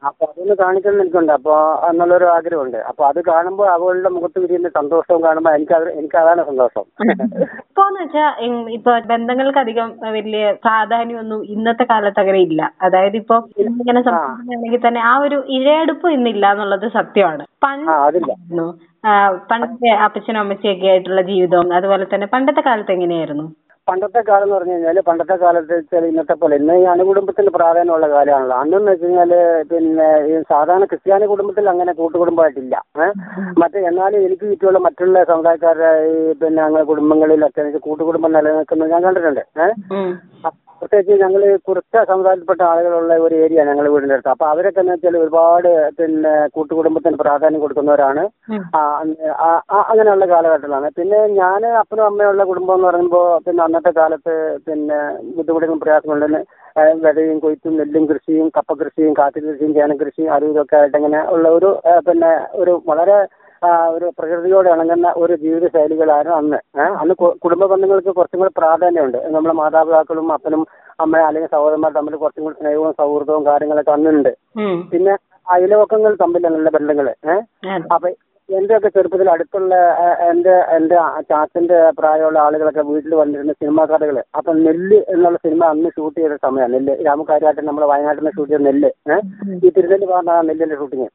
അപ്പൊ 0.10 0.24
അതൊന്ന് 0.30 0.56
കാണിക്കണം 0.62 1.02
എനിക്കുണ്ട്. 1.02 1.32
അപ്പൊ 1.32 1.56
എന്നുള്ളൊരു 1.90 2.26
ആഗ്രഹമുണ്ട്. 2.26 2.78
അപ്പൊ 2.78 3.06
അത് 3.06 3.20
കാണുമ്പോൾ 3.32 3.68
അവളുടെ 3.70 4.10
മുഖത്ത് 4.10 4.40
വിരിയുന്ന 4.40 4.70
സന്തോഷവും 4.80 5.24
കാണുമ്പോൾ 5.24 5.54
എനിക്ക് 5.56 5.74
അത് 5.74 5.88
എനിക്ക് 6.00 6.18
അതാണ് 6.18 6.44
സന്തോഷം. 6.46 6.86
ഇപ്പോന്ന് 7.68 8.00
വെച്ചാ 8.04 8.26
ഇപ്പൊ 8.78 9.00
ബന്ധങ്ങൾക്ക് 9.14 9.60
അധികം 9.60 9.90
വലിയ 10.18 10.52
പ്രാധാന്യമൊന്നും 10.66 11.44
ഇന്നത്തെ 11.46 11.84
കാലത്ത് 11.84 12.20
അങ്ങനെ 12.20 12.40
ഇല്ല. 12.40 12.74
അതായത് 12.82 13.16
ഇപ്പൊ 13.16 13.38
ഇങ്ങനെ 13.64 14.02
സംസാരിക്കുകയാണെങ്കിൽ 14.02 14.84
തന്നെ 14.88 15.02
ആ 15.02 15.18
ഒരു 15.18 15.44
ഇഴയടുപ്പ് 15.58 16.10
ഇന്നില്ല 16.10 16.52
എന്നുള്ളത് 16.52 16.88
സത്യമാണ്. 16.98 17.46
പണ്ട് 17.66 17.92
ആ 19.03 19.12
അതില്ല 19.12 19.43
ആയിരുന്നു. 19.43 19.43
ആ, 19.43 19.48
പണ്ടത്തെ 19.51 19.89
അപ്പച്ചനും 20.05 20.39
അമ്മച്ചിയൊക്കെ 20.39 20.88
ആയിട്ടുള്ള 20.88 21.22
ജീവിതവും 21.22 21.74
അതുപോലെ 21.74 22.05
തന്നെ 22.05 22.27
പണ്ടത്തെ 22.27 22.62
കാലത്ത് 22.62 22.91
എങ്ങനെയായിരുന്നു? 22.91 23.45
പണ്ടത്തെ 23.88 24.22
കാലം 24.22 24.43
എന്ന് 24.43 24.55
പറഞ്ഞു 24.55 24.74
കഴിഞ്ഞാൽ 24.74 25.00
പണ്ടത്തെ 25.00 25.36
കാലത്ത് 25.36 25.74
വെച്ചാൽ 25.74 26.05
ഇന്നത്തെ 26.05 26.33
പോലെ 26.33 26.55
ഇന്ന് 26.55 26.74
ഈ 26.74 26.83
അണുകുടുംബത്തിന് 26.83 27.50
പ്രാധാന്യമുള്ള 27.50 28.07
കാലമാണല്ലോ. 28.07 28.55
അന്നെന്ന് 28.55 28.91
വെച്ച് 28.91 29.05
കഴിഞ്ഞാൽ 29.05 29.33
പിന്നെ 29.63 30.07
ഈ 30.29 30.41
സാധാരണ 30.41 30.86
ക്രിസ്ത്യാനി 30.86 31.25
കുടുംബത്തിൽ 31.25 31.69
അങ്ങനെ 31.69 31.93
കൂട്ടുകുടുംബമായിട്ടില്ല. 31.93 32.75
ഏഹ് 32.98 33.13
മറ്റേ 33.60 33.79
എന്നാലും 33.79 34.25
എനിക്ക് 34.25 34.41
ചുറ്റുമുള്ള 34.41 34.79
മറ്റുള്ള 34.79 35.24
സമുദായക്കാരുടെ 35.24 35.91
ഈ 36.12 36.33
പിന്നെ 36.33 36.63
അങ്ങനെ 36.63 36.83
കുടുംബങ്ങളിലൊക്കെ 36.83 37.62
എനിക്ക് 37.62 37.77
കൂട്ടുകുടുംബം 37.77 38.31
നിലനിൽക്കുന്നത് 38.31 38.91
ഞാൻ 38.91 39.03
കണ്ടിട്ടുണ്ട്. 39.03 39.43
ഏഹ്. 39.60 39.74
പ്രത്യേകിച്ച് 40.84 41.16
ഞങ്ങൾ 41.22 41.42
കുറച്ച് 41.68 42.00
സമുദായത്തിൽപ്പെട്ട 42.10 42.62
ആളുകളുള്ള 42.70 43.13
ഒരു 43.25 43.36
ഏരിയ 43.44 43.63
ഞങ്ങൾ 43.70 43.86
വീടിന്റെ 43.94 44.16
അടുത്ത്. 44.16 44.32
അപ്പൊ 44.34 44.46
അവരൊക്കെ 44.46 44.80
എന്ന് 44.80 44.94
വെച്ചാൽ 44.94 45.18
ഒരുപാട് 45.18 45.70
പിന്നെ 46.00 46.34
കൂട്ടുകുടുംബത്തിന് 46.56 47.18
പ്രാധാന്യം 47.24 47.62
കൊടുക്കുന്നവരാണ്. 47.62 48.24
അങ്ങനെയുള്ള 49.84 50.25
കാലഘട്ടത്തിലാണ്. 50.34 50.90
പിന്നെ 50.98 51.20
ഞാൻ 51.40 51.62
അപ്പനും 51.82 52.06
അമ്മയുള്ള 52.06 52.44
കുടുംബം 52.44 52.75
എന്ന് 52.75 52.88
പറയുമ്പോൾ 52.90 53.28
പിന്നെ 53.46 53.63
അന്നത്തെ 53.63 53.94
കാലത്ത് 54.00 54.36
പിന്നെ 54.68 55.00
ബുദ്ധിമുട്ടും 55.38 55.82
പ്രയാസങ്ങളുണ്ടെന്ന് 55.86 56.42
വിതയും 57.06 57.40
കൊയ്ത്തും 57.40 57.78
നെല്ലും 57.80 58.04
കൃഷിയും 58.12 58.48
കപ്പ 58.56 58.74
കൃഷിയും 58.80 59.13
കാപ്പി 59.20 59.40
കൃഷിയും 59.42 59.74
ചേന 59.74 59.96
കൃഷിയും 60.00 60.30
അതും 60.36 60.54
ഇതൊക്കെ 60.54 60.78
ആയിട്ട് 60.80 60.98
ഇങ്ങനെ 61.02 61.20
ഉള്ള 61.36 61.48
ഒരു 61.58 61.70
പിന്നെ 62.08 62.32
ഒരു 62.62 62.75
വളരെ 62.88 63.18
ഒരു 63.96 64.12
പ്രകൃതിയോട് 64.17 64.70
ഇണങ്ങുന്ന 64.70 65.13
ഒരു 65.17 65.34
ജീവിത 65.36 65.67
ശൈലികളായിരുന്നു 65.75 66.38
അന്ന്. 66.38 66.60
ഏഹ് 66.82 66.96
അന്ന് 67.01 67.13
കുടുംബ 67.43 67.63
ബന്ധങ്ങൾക്ക് 67.65 68.12
കുറച്ചും 68.20 68.39
കൂടി 68.39 68.53
പ്രാധാന്യമുണ്ട്. 68.58 69.20
നമ്മുടെ 69.36 69.55
മാതാപിതാക്കളും 69.62 70.34
അപ്പനും 70.34 70.63
അമ്മ 71.00 71.22
അല്ലെങ്കിൽ 71.27 71.50
സഹോദരന്മാർ 71.55 71.91
തമ്മിൽ 71.91 72.15
കുറച്ചും 72.15 72.43
കൂടി 72.43 72.55
സ്നേഹവും 72.60 72.91
സൗഹൃദവും 73.00 73.46
കാര്യങ്ങളൊക്കെ 73.46 73.91
അന്നുണ്ട്. 73.91 74.32
പിന്നെ 74.91 75.13
അയൽവക്കങ്ങൾ 75.48 76.12
ബന്ധങ്ങൾ. 76.77 77.08
ഏഹ് 77.32 77.41
അതെ. 77.74 77.88
അപ്പൊ 77.96 78.08
എന്റെ 78.50 78.74
ഒക്കെ 78.77 78.89
ചെറുപ്പത്തിൽ 78.96 79.29
അടുത്തുള്ള 79.34 79.74
എന്റെ 80.29 80.55
എന്റെ 80.75 80.96
ചാച്ചന്റെ 81.29 81.77
പ്രായമുള്ള 82.00 82.39
ആളുകളൊക്കെ 82.39 82.84
വീട്ടിൽ 82.89 83.13
വന്നിരുന്ന 83.15 83.53
സിനിമാ 83.62 83.84
കഥകൾ 83.91 84.17
അപ്പൊ 84.39 84.53
നെല്ല് 84.65 85.00
എന്നുള്ള 85.13 85.38
സിനിമ 85.46 85.63
അന്ന് 85.65 85.89
ഷൂട്ട് 85.96 86.17
ചെയ്ത 86.20 86.36
സമയമാണ്. 86.46 86.74
നെല്ല് 86.74 86.96
രാമകാര്യമായിട്ട് 87.05 87.63
നമ്മൾ 87.70 87.86
വയനാട്ടിൽ 87.93 88.22
നിന്ന് 88.22 88.36
ഷൂട്ട് 88.38 88.51
ചെയ്ത 88.53 88.63
നെല്ല്. 88.70 88.89
ഏഹ് 89.13 89.24
ഈ 89.65 89.72
തിരുനെല്ലി 89.77 90.08
പറഞ്ഞ 90.13 90.36
നെല്ലിന്റെ 90.50 90.77
ഷൂട്ടിങ്. 90.82 91.08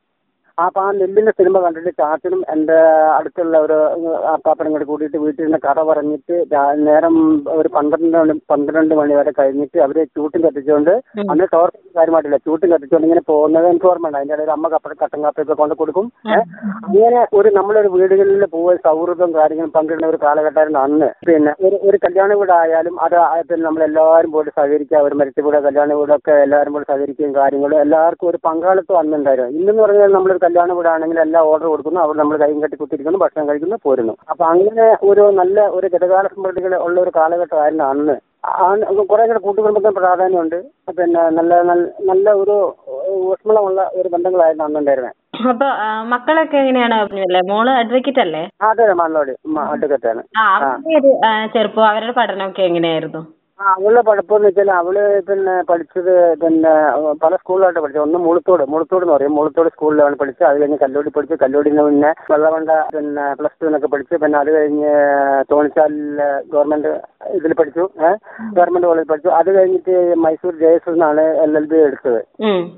അപ്പൊ 0.64 0.80
ആ 0.84 0.86
നെല്ലിന്റെ 0.98 1.32
സിനിമ 1.38 1.56
കണ്ടിട്ട് 1.64 1.90
ചാച്ചനും 2.00 2.40
എന്റെ 2.52 2.78
അടുത്തുള്ള 3.16 3.56
ഒരു 3.64 3.76
അപ്പാപ്പനും 4.32 4.72
കൂടി 4.74 4.86
കൂടിയിട്ട് 4.90 5.18
വീട്ടിൽ 5.24 5.44
നിന്ന് 5.44 5.58
കഥ 5.66 5.82
പറഞ്ഞിട്ട് 5.90 6.36
നേരം 6.88 7.16
ഒരു 7.58 7.68
പന്ത്രണ്ട് 7.76 8.16
മണി 8.18 8.34
പന്ത്രണ്ട് 8.52 8.94
മണി 9.00 9.14
വരെ 9.18 9.32
കഴിഞ്ഞിട്ട് 9.38 9.78
അവർ 9.86 9.98
ചൂട്ടും 10.16 10.40
കത്തിച്ചുകൊണ്ട് 10.46 10.92
അന്ന് 11.32 11.46
ടോർച്ച് 11.54 11.94
കാര്യമായിട്ടില്ല 11.98 12.38
ചൂട്ടും 12.46 12.68
കത്തിച്ചുകൊണ്ട് 12.72 13.06
ഇങ്ങനെ 13.08 13.22
പോകുന്നത് 13.30 13.68
എനിക്ക് 13.70 13.88
ഓർമ്മയുണ്ട്. 13.90 14.18
അതിന്റെ 14.20 14.36
ഇടയിൽ 14.36 14.52
അമ്മ 14.56 14.68
കപ്പ 14.74 14.94
കട്ടൻ 15.02 15.20
കാപ്പിയൊക്കെ 15.24 15.56
കൊണ്ട് 15.60 15.74
കൊടുക്കും. 15.80 16.06
അങ്ങനെ 16.86 17.20
ഒരു 17.40 17.50
നമ്മളൊരു 17.58 17.90
വീടുകളിൽ 17.96 18.44
പോയി 18.56 18.76
സൗഹൃദം 18.86 19.30
കാര്യങ്ങളും 19.38 19.72
പങ്കിടുന്ന 19.76 20.10
ഒരു 20.12 20.20
കാലഘട്ടമായിരുന്നു 20.26 20.80
അന്ന്. 20.86 21.10
പിന്നെ 21.28 21.54
ഒരു 21.68 21.78
ഒരു 21.90 22.00
കല്യാണ 22.06 22.32
വീടായാലും 22.42 22.96
അത് 23.06 23.16
പിന്നെ 23.50 23.62
നമ്മളെല്ലാവരും 23.68 24.32
പോയിട്ട് 24.34 24.52
സഹകരിക്കുക. 24.58 25.04
ഒരു 25.08 25.16
മരിച്ച 25.20 25.40
വീട് 25.46 25.60
കല്യാണ 25.68 25.92
വീടൊക്കെ 26.00 26.34
എല്ലാവരും 26.46 26.74
പോയി 26.76 26.88
സഹകരിക്കുകയും 26.90 27.34
കാര്യങ്ങളും 27.40 27.78
എല്ലാവർക്കും 27.86 28.30
ഒരു 28.32 28.40
പങ്കാളിത്തം 28.48 29.00
അന്നുണ്ടായിരുന്നു. 29.02 29.54
ഇന്നെന്ന് 29.58 29.82
പറഞ്ഞാൽ 29.86 30.12
നമ്മളൊരു 30.18 30.44
കല്യാണ 30.48 30.72
വീടാണെങ്കിൽ 30.72 31.20
എല്ലാം 31.20 31.44
ഓർഡർ 31.44 31.66
കൊടുക്കുന്നു. 31.66 32.00
അവിടെ 32.00 32.18
നമ്മൾ 32.18 32.36
കൈയും 32.36 32.62
കെട്ടി 32.62 32.76
കുത്തിരിക്കുന്നു 32.76 33.18
ഭക്ഷണം 33.18 33.48
കഴിക്കുന്നു 33.48 33.76
പോരുന്നു. 33.84 34.14
അപ്പൊ 34.30 34.44
അങ്ങനെ 34.44 34.96
ഒരു 35.02 35.20
നല്ല 35.40 35.66
ഒരു 35.78 35.86
ഗതകാല 35.94 36.26
സ്മൃതികൾ 36.26 36.74
ഉള്ള 36.86 37.00
ഒരു 37.00 37.12
കാലഘട്ടമായിരുന്നു 37.16 37.84
അന്ന്. 37.84 38.16
കുറെ 39.10 39.26
കൂടെ 39.26 39.38
കൂട്ടുകുടുംബത്തിന് 39.38 39.92
പ്രാധാന്യമുണ്ട്. 39.92 40.58
പിന്നെ 40.98 41.22
നല്ല 41.30 41.52
നല്ല- 41.62 42.34
ഒരു 42.42 42.56
ഊഷ്മളമുള്ള 43.30 43.90
ഒരു 43.94 44.08
ബന്ധങ്ങളായിരുന്നു 44.08 44.64
അന്നുണ്ടായിരുന്നത് 44.64 45.14
അപ്പൊ 45.48 45.66
മക്കളൊക്കെ 46.02 46.56
എങ്ങനെയാണ്? 46.56 46.96
മോൾ 47.50 47.70
അഡ്വക്കേറ്റ് 47.70 48.20
അല്ലേ? 48.20 48.42
അതെ 48.62 48.92
മണ്ണോട് 48.92 49.32
അഡ്വക്കറ്റ് 49.72 50.08
ആണ്. 50.08 50.22
ചെറുപ്പം 51.54 51.88
അവരുടെ 51.88 52.12
പഠനമൊക്കെ 52.12 52.62
എങ്ങനെയായിരുന്നു? 52.62 53.22
ആ 53.60 53.72
അവളുടെ 53.72 54.00
പഠിപ്പെന്ന് 54.00 54.48
വെച്ചാൽ 54.48 54.70
അവൾ 54.72 54.96
പിന്നെ 55.28 55.62
പഠിച്ചത് 55.70 56.10
പിന്നെ 56.42 56.72
പല 57.22 57.36
സ്കൂളിലായിട്ട് 57.36 57.80
പഠിച്ചത് 57.80 58.02
ഒന്ന് 58.02 58.18
മുളത്തോട്. 58.18 58.62
മുളത്തോട് 58.68 59.04
എന്ന് 59.04 59.14
പറയും. 59.14 59.34
മുളത്തോട് 59.34 59.68
സ്കൂളിലാണ് 59.68 60.16
പഠിച്ചത്. 60.16 60.48
അത് 60.48 60.60
കഴിഞ്ഞ് 60.60 60.78
കല്ലോടി 60.82 61.10
പഠിച്ചു. 61.10 61.36
കല്ലോടിന് 61.42 61.82
പിന്നെ 61.82 62.10
വെള്ളവണ്ട 62.30 62.70
പിന്നെ 62.94 63.34
പ്ലസ് 63.34 63.62
ടുവിനൊക്കെ 63.62 63.86
പഠിച്ചു. 63.86 64.14
പിന്നെ 64.16 64.38
അത് 64.38 64.50
കഴിഞ്ഞ് 64.54 64.92
തോണിച്ചാലിൽ 65.52 66.20
ഗവൺമെന്റ് 66.52 66.92
ഇതിൽ 67.34 67.52
പഠിച്ചു. 67.52 67.84
ഏഹ് 68.02 68.16
ഗവൺമെന്റ് 68.54 68.86
കോളേജിൽ 68.86 69.10
പഠിച്ചു. 69.10 69.28
അത് 69.38 69.50
കഴിഞ്ഞിട്ട് 69.54 69.96
മൈസൂർ 70.16 70.54
ജെ 70.58 70.70
എസ് 70.70 70.90
എന്നാണ് 70.90 71.24
എൽ 71.44 71.56
എൽ 71.56 71.66
ബി 71.66 71.76
എടുത്തത്. 71.80 72.20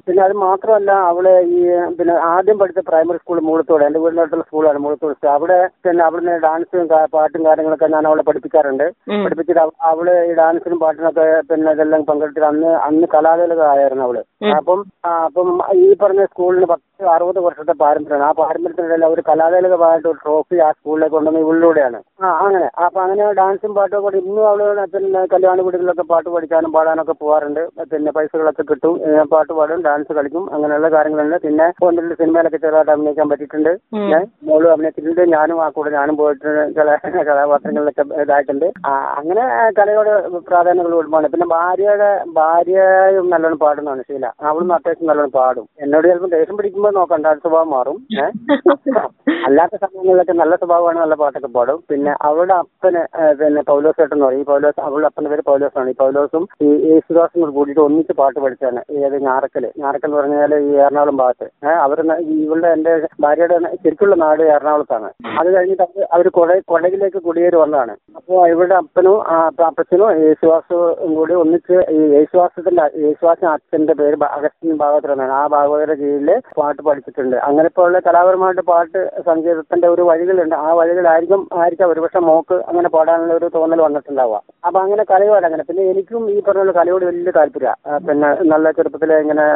പിന്നെ 0.07 0.23
അത് 0.25 0.33
മാത്രമല്ല 0.45 0.91
അവൾ 1.11 1.27
ഈ 1.51 1.61
പിന്നെ 1.99 2.15
ആദ്യം 2.33 2.59
പഠിച്ച 2.59 2.79
പ്രൈമറി 2.89 3.19
സ്കൂൾ 3.19 3.41
മുളത്തോട്. 3.43 3.85
എന്റെ 3.85 3.99
വീടിനടുത്തുള്ള 3.99 4.45
സ്കൂളാണ് 4.45 4.79
മൂളത്തോട്. 4.79 5.15
സ്കൂൾ 5.15 5.31
അവിടെ 5.37 5.61
പിന്നെ 5.85 6.05
അവിടുന്ന് 6.05 6.37
ഡാൻസും 6.43 6.85
പാട്ടും 7.13 7.47
കാര്യങ്ങളൊക്കെ 7.47 7.87
ഞാൻ 7.89 8.07
അവളെ 8.07 8.23
പഠിപ്പിക്കാറുണ്ട്. 8.23 8.87
പഠിപ്പിച്ചിട്ട് 9.25 9.61
അവ- 9.61 9.79
അവൾ 9.91 10.07
ഈ 10.25 10.35
ഡാൻസിനും 10.71 10.83
പാട്ടിനൊക്കെ 10.83 11.25
പിന്നെ 11.49 11.71
ഇതെല്ലാം 11.77 12.03
പങ്കെടുത്തിട്ട് 12.09 12.49
അന്ന് 12.51 12.71
അന്ന് 12.87 13.07
കലാതിലകമായിരുന്നു 13.15 14.05
അവൾ. 14.07 14.17
അപ്പം 14.59 14.81
അപ്പം 15.27 15.49
ഈ 15.85 15.87
പറഞ്ഞ 16.03 16.23
സ്കൂളിന് 16.31 16.67
പത്ത് 16.73 16.87
അറുപത് 17.15 17.39
വർഷത്തെ 17.47 17.75
പാരമ്പര്യമാണ്. 17.83 18.25
ആ 18.29 18.33
പാരമ്പര്യത്തിനിടയിൽ 18.41 19.05
അവർ 19.09 19.19
കലാലയകമായിട്ട് 19.29 20.07
ഒരു 20.11 20.19
ട്രോഫി 20.25 20.57
ആ 20.67 20.69
സ്കൂളിലേക്ക് 20.79 21.15
കൊണ്ടുവന്ന 21.17 21.45
ഇവളിലൂടെയാണ്. 21.45 21.99
ആ 22.25 22.31
അങ്ങനെ. 22.43 22.69
അപ്പൊ 22.85 22.99
അങ്ങനെ 23.05 23.27
ഡാൻസും 23.41 23.73
പാട്ടും 23.79 24.03
കൂടി 24.07 24.19
ഇന്നും 24.25 24.45
അവൾ 24.51 24.61
പിന്നെ 24.95 25.23
കല്യാണ 25.35 25.57
വീടുകളിലൊക്കെ 25.67 26.07
പാട്ട് 26.13 26.29
പഠിക്കാനും 26.35 26.75
പാടാനൊക്കെ 26.77 27.17
പോകാറുണ്ട് 27.23 27.63
പിന്നെ 27.93 28.13
പൈസകളൊക്കെ 28.19 28.67
കിട്ടും. 28.71 28.95
പാട്ട് 29.35 29.53
പാടും 29.59 29.85
ഡാൻസ് 29.89 30.19
കളിക്കും 30.19 30.45
അങ്ങനെയുള്ള 30.55 30.91
കാര്യങ്ങളുണ്ട്. 30.97 31.39
പിന്നെ 31.47 31.69
ഒന്ന് 31.89 32.03
രണ്ട് 32.03 32.17
സിനിമയിലൊക്കെ 32.23 32.61
ചെറുതായിട്ട് 32.67 32.93
അഭിനയിക്കാൻ 32.97 33.29
പറ്റിയിട്ടുണ്ട്. 33.33 33.73
മോളും 34.51 34.71
അഭിനയിച്ചിട്ടുണ്ട്. 34.75 35.23
ഞാനും 35.37 35.59
ആ 35.65 35.69
കൂടെ 35.79 35.93
ഞാനും 35.99 36.17
പോയിട്ട് 36.23 36.49
ചില 36.79 36.89
കഥാപാത്രങ്ങളിലൊക്കെ 37.29 38.07
ഇതായിട്ടുണ്ട്. 38.25 38.69
അങ്ങനെ 39.21 39.45
കലയോട് 39.81 40.13
പ്രാധാന്യങ്ങൾ 40.61 40.93
കൊടുപ്പാണ് 40.93 41.29
പിന്നെ 41.29 41.47
ഭാര്യയുടെ 41.47 42.25
ഭാര്യയും 42.27 43.31
നല്ലോണം 43.31 43.59
പാടുന്നതാണ് 43.59 44.03
ശീല. 44.03 44.27
അവളും 44.27 44.73
അത്യാവശ്യം 44.73 45.09
നല്ലോണം 45.09 45.31
പാടും. 45.31 45.69
എന്നോട് 45.81 46.09
ചിലപ്പോൾ 46.09 46.31
ദേഷ്യം 46.31 46.57
പിടിക്കുമ്പോൾ 46.57 46.93
നോക്കണ്ട 46.95 47.27
അത് 47.27 47.39
സ്വഭാവം 47.39 47.71
മാറും. 47.71 48.07
അല്ലാത്ത 49.47 49.77
സമയങ്ങളിലൊക്കെ 49.77 50.33
നല്ല 50.33 50.57
സ്വഭാവമാണ് 50.57 50.99
നല്ല 50.99 51.15
പാട്ടൊക്കെ 51.15 51.49
പാടും. 51.49 51.83
പിന്നെ 51.91 52.15
അവളുടെ 52.23 52.55
അപ്പന് 52.55 52.99
പിന്നെ 53.33 53.63
പൗലോസ് 53.63 53.97
ചേട്ടൻ 54.01 54.15
എന്ന് 54.15 54.27
പറയും. 54.27 54.41
ഈ 54.41 54.45
പൗലോസ് 54.45 54.81
അവളുടെ 54.81 55.07
അപ്പന്റെ 55.07 55.31
പേര് 55.31 55.43
പൗലോസാണ്. 55.47 55.91
ഈ 55.91 55.95
പൗലോസും 55.95 56.49
ഈ 56.63 56.67
യേശുദാസും 56.67 57.41
കൂടി 57.41 57.53
കൂടിയിട്ട് 57.53 57.81
ഒന്നിച്ച് 57.81 58.13
പാട്ട് 58.13 58.41
പഠിച്ചാണ് 58.41 58.83
ഏത് 58.91 59.23
ഞാറക്കൽ. 59.23 59.73
ഞാറക്കൽ 59.79 60.07
എന്ന് 60.07 60.17
പറഞ്ഞാൽ 60.17 60.55
ഈ 60.55 60.73
എറണാകുളം 60.73 61.17
ഭാഗത്ത്. 61.17 61.67
അവർ 61.67 62.13
ഇവളുടെ 62.13 62.69
എന്റെ 62.69 63.09
ഭാര്യയുടെ 63.21 63.59
ശരിക്കുള്ള 63.85 64.15
നാട് 64.15 64.43
എറണാകുളത്താണ്. 64.43 65.11
അത് 65.39 65.55
കഴിഞ്ഞിട്ട് 65.55 65.83
അവർ 65.83 66.07
അവർ 66.13 66.29
കൊട 66.29 66.61
കൊടകിലേക്ക് 66.69 67.23
കുടിയേറി 67.23 67.57
വന്നതാണ്. 67.57 67.97
അപ്പോൾ 68.17 68.49
ഇവരുടെ 68.49 68.75
അപ്പനും 68.75 69.01
അപ്പച്ചനും 69.01 69.47
അപ്പ- 69.47 69.67
അപ്പച്ചനും 69.67 70.11
യേശുദാസും 70.51 71.11
കൂടി 71.17 71.35
ഒന്നിച്ച് 71.41 71.77
ഈ 71.97 72.01
യേശുദാസത്തിന്റെ 72.15 72.85
യേശുവാസ 73.05 73.43
അച്ഛന്റെ 73.53 73.95
പേര് 74.01 74.17
അഗസ്റ്റിൻ 74.37 74.73
ഭാഗവതർ 74.83 75.11
എന്നാണ് 75.15 75.35
ആ 75.39 75.45
ഭാഗവതരുടെ 75.55 75.97
കീഴിൽ 76.01 76.29
പാട്ട് 76.59 76.81
പഠിച്ചിട്ടുണ്ട്. 76.89 77.37
അങ്ങനെ 77.49 77.67
ഇപ്പോൾ 77.71 77.85
ഉള്ള 77.89 77.99
കലാപരമായിട്ട് 78.07 78.65
പാട്ട് 78.71 79.01
സംഗീതത്തിന്റെ 79.29 79.89
ഒരു 79.95 80.03
വഴികളുണ്ട്. 80.11 80.57
ആ 80.65 80.71
വഴികളായിരിക്കും 80.81 81.43
ആയിരിക്കാം 81.61 81.93
ഒരുപക്ഷെ 81.95 82.23
മോക്ക് 82.31 82.57
അങ്ങനെ 82.71 82.91
പാടാനുള്ള 82.97 83.35
ഒരു 83.41 83.49
തോന്നൽ 83.57 83.83
വന്നിട്ടുണ്ടാവുക. 83.87 84.39
അപ്പൊ 84.67 84.79
അങ്ങനെ 84.85 85.05
കലയോട് 85.13 85.47
അങ്ങനെ. 85.51 85.65
പിന്നെ 85.71 85.85
എനിക്കും 85.93 86.25
ഈ 86.35 86.39
പറഞ്ഞ 86.49 86.63
പോലെ 86.63 86.75
കലയോട് 86.81 87.05
വലിയ 87.11 87.35
താല്പര്യ. 87.39 87.73
പിന്നെ 88.09 88.31
നല്ല 88.53 88.67
ചെറുപ്പത്തിലെ 88.79 89.19
ഇങ്ങനെ 89.25 89.47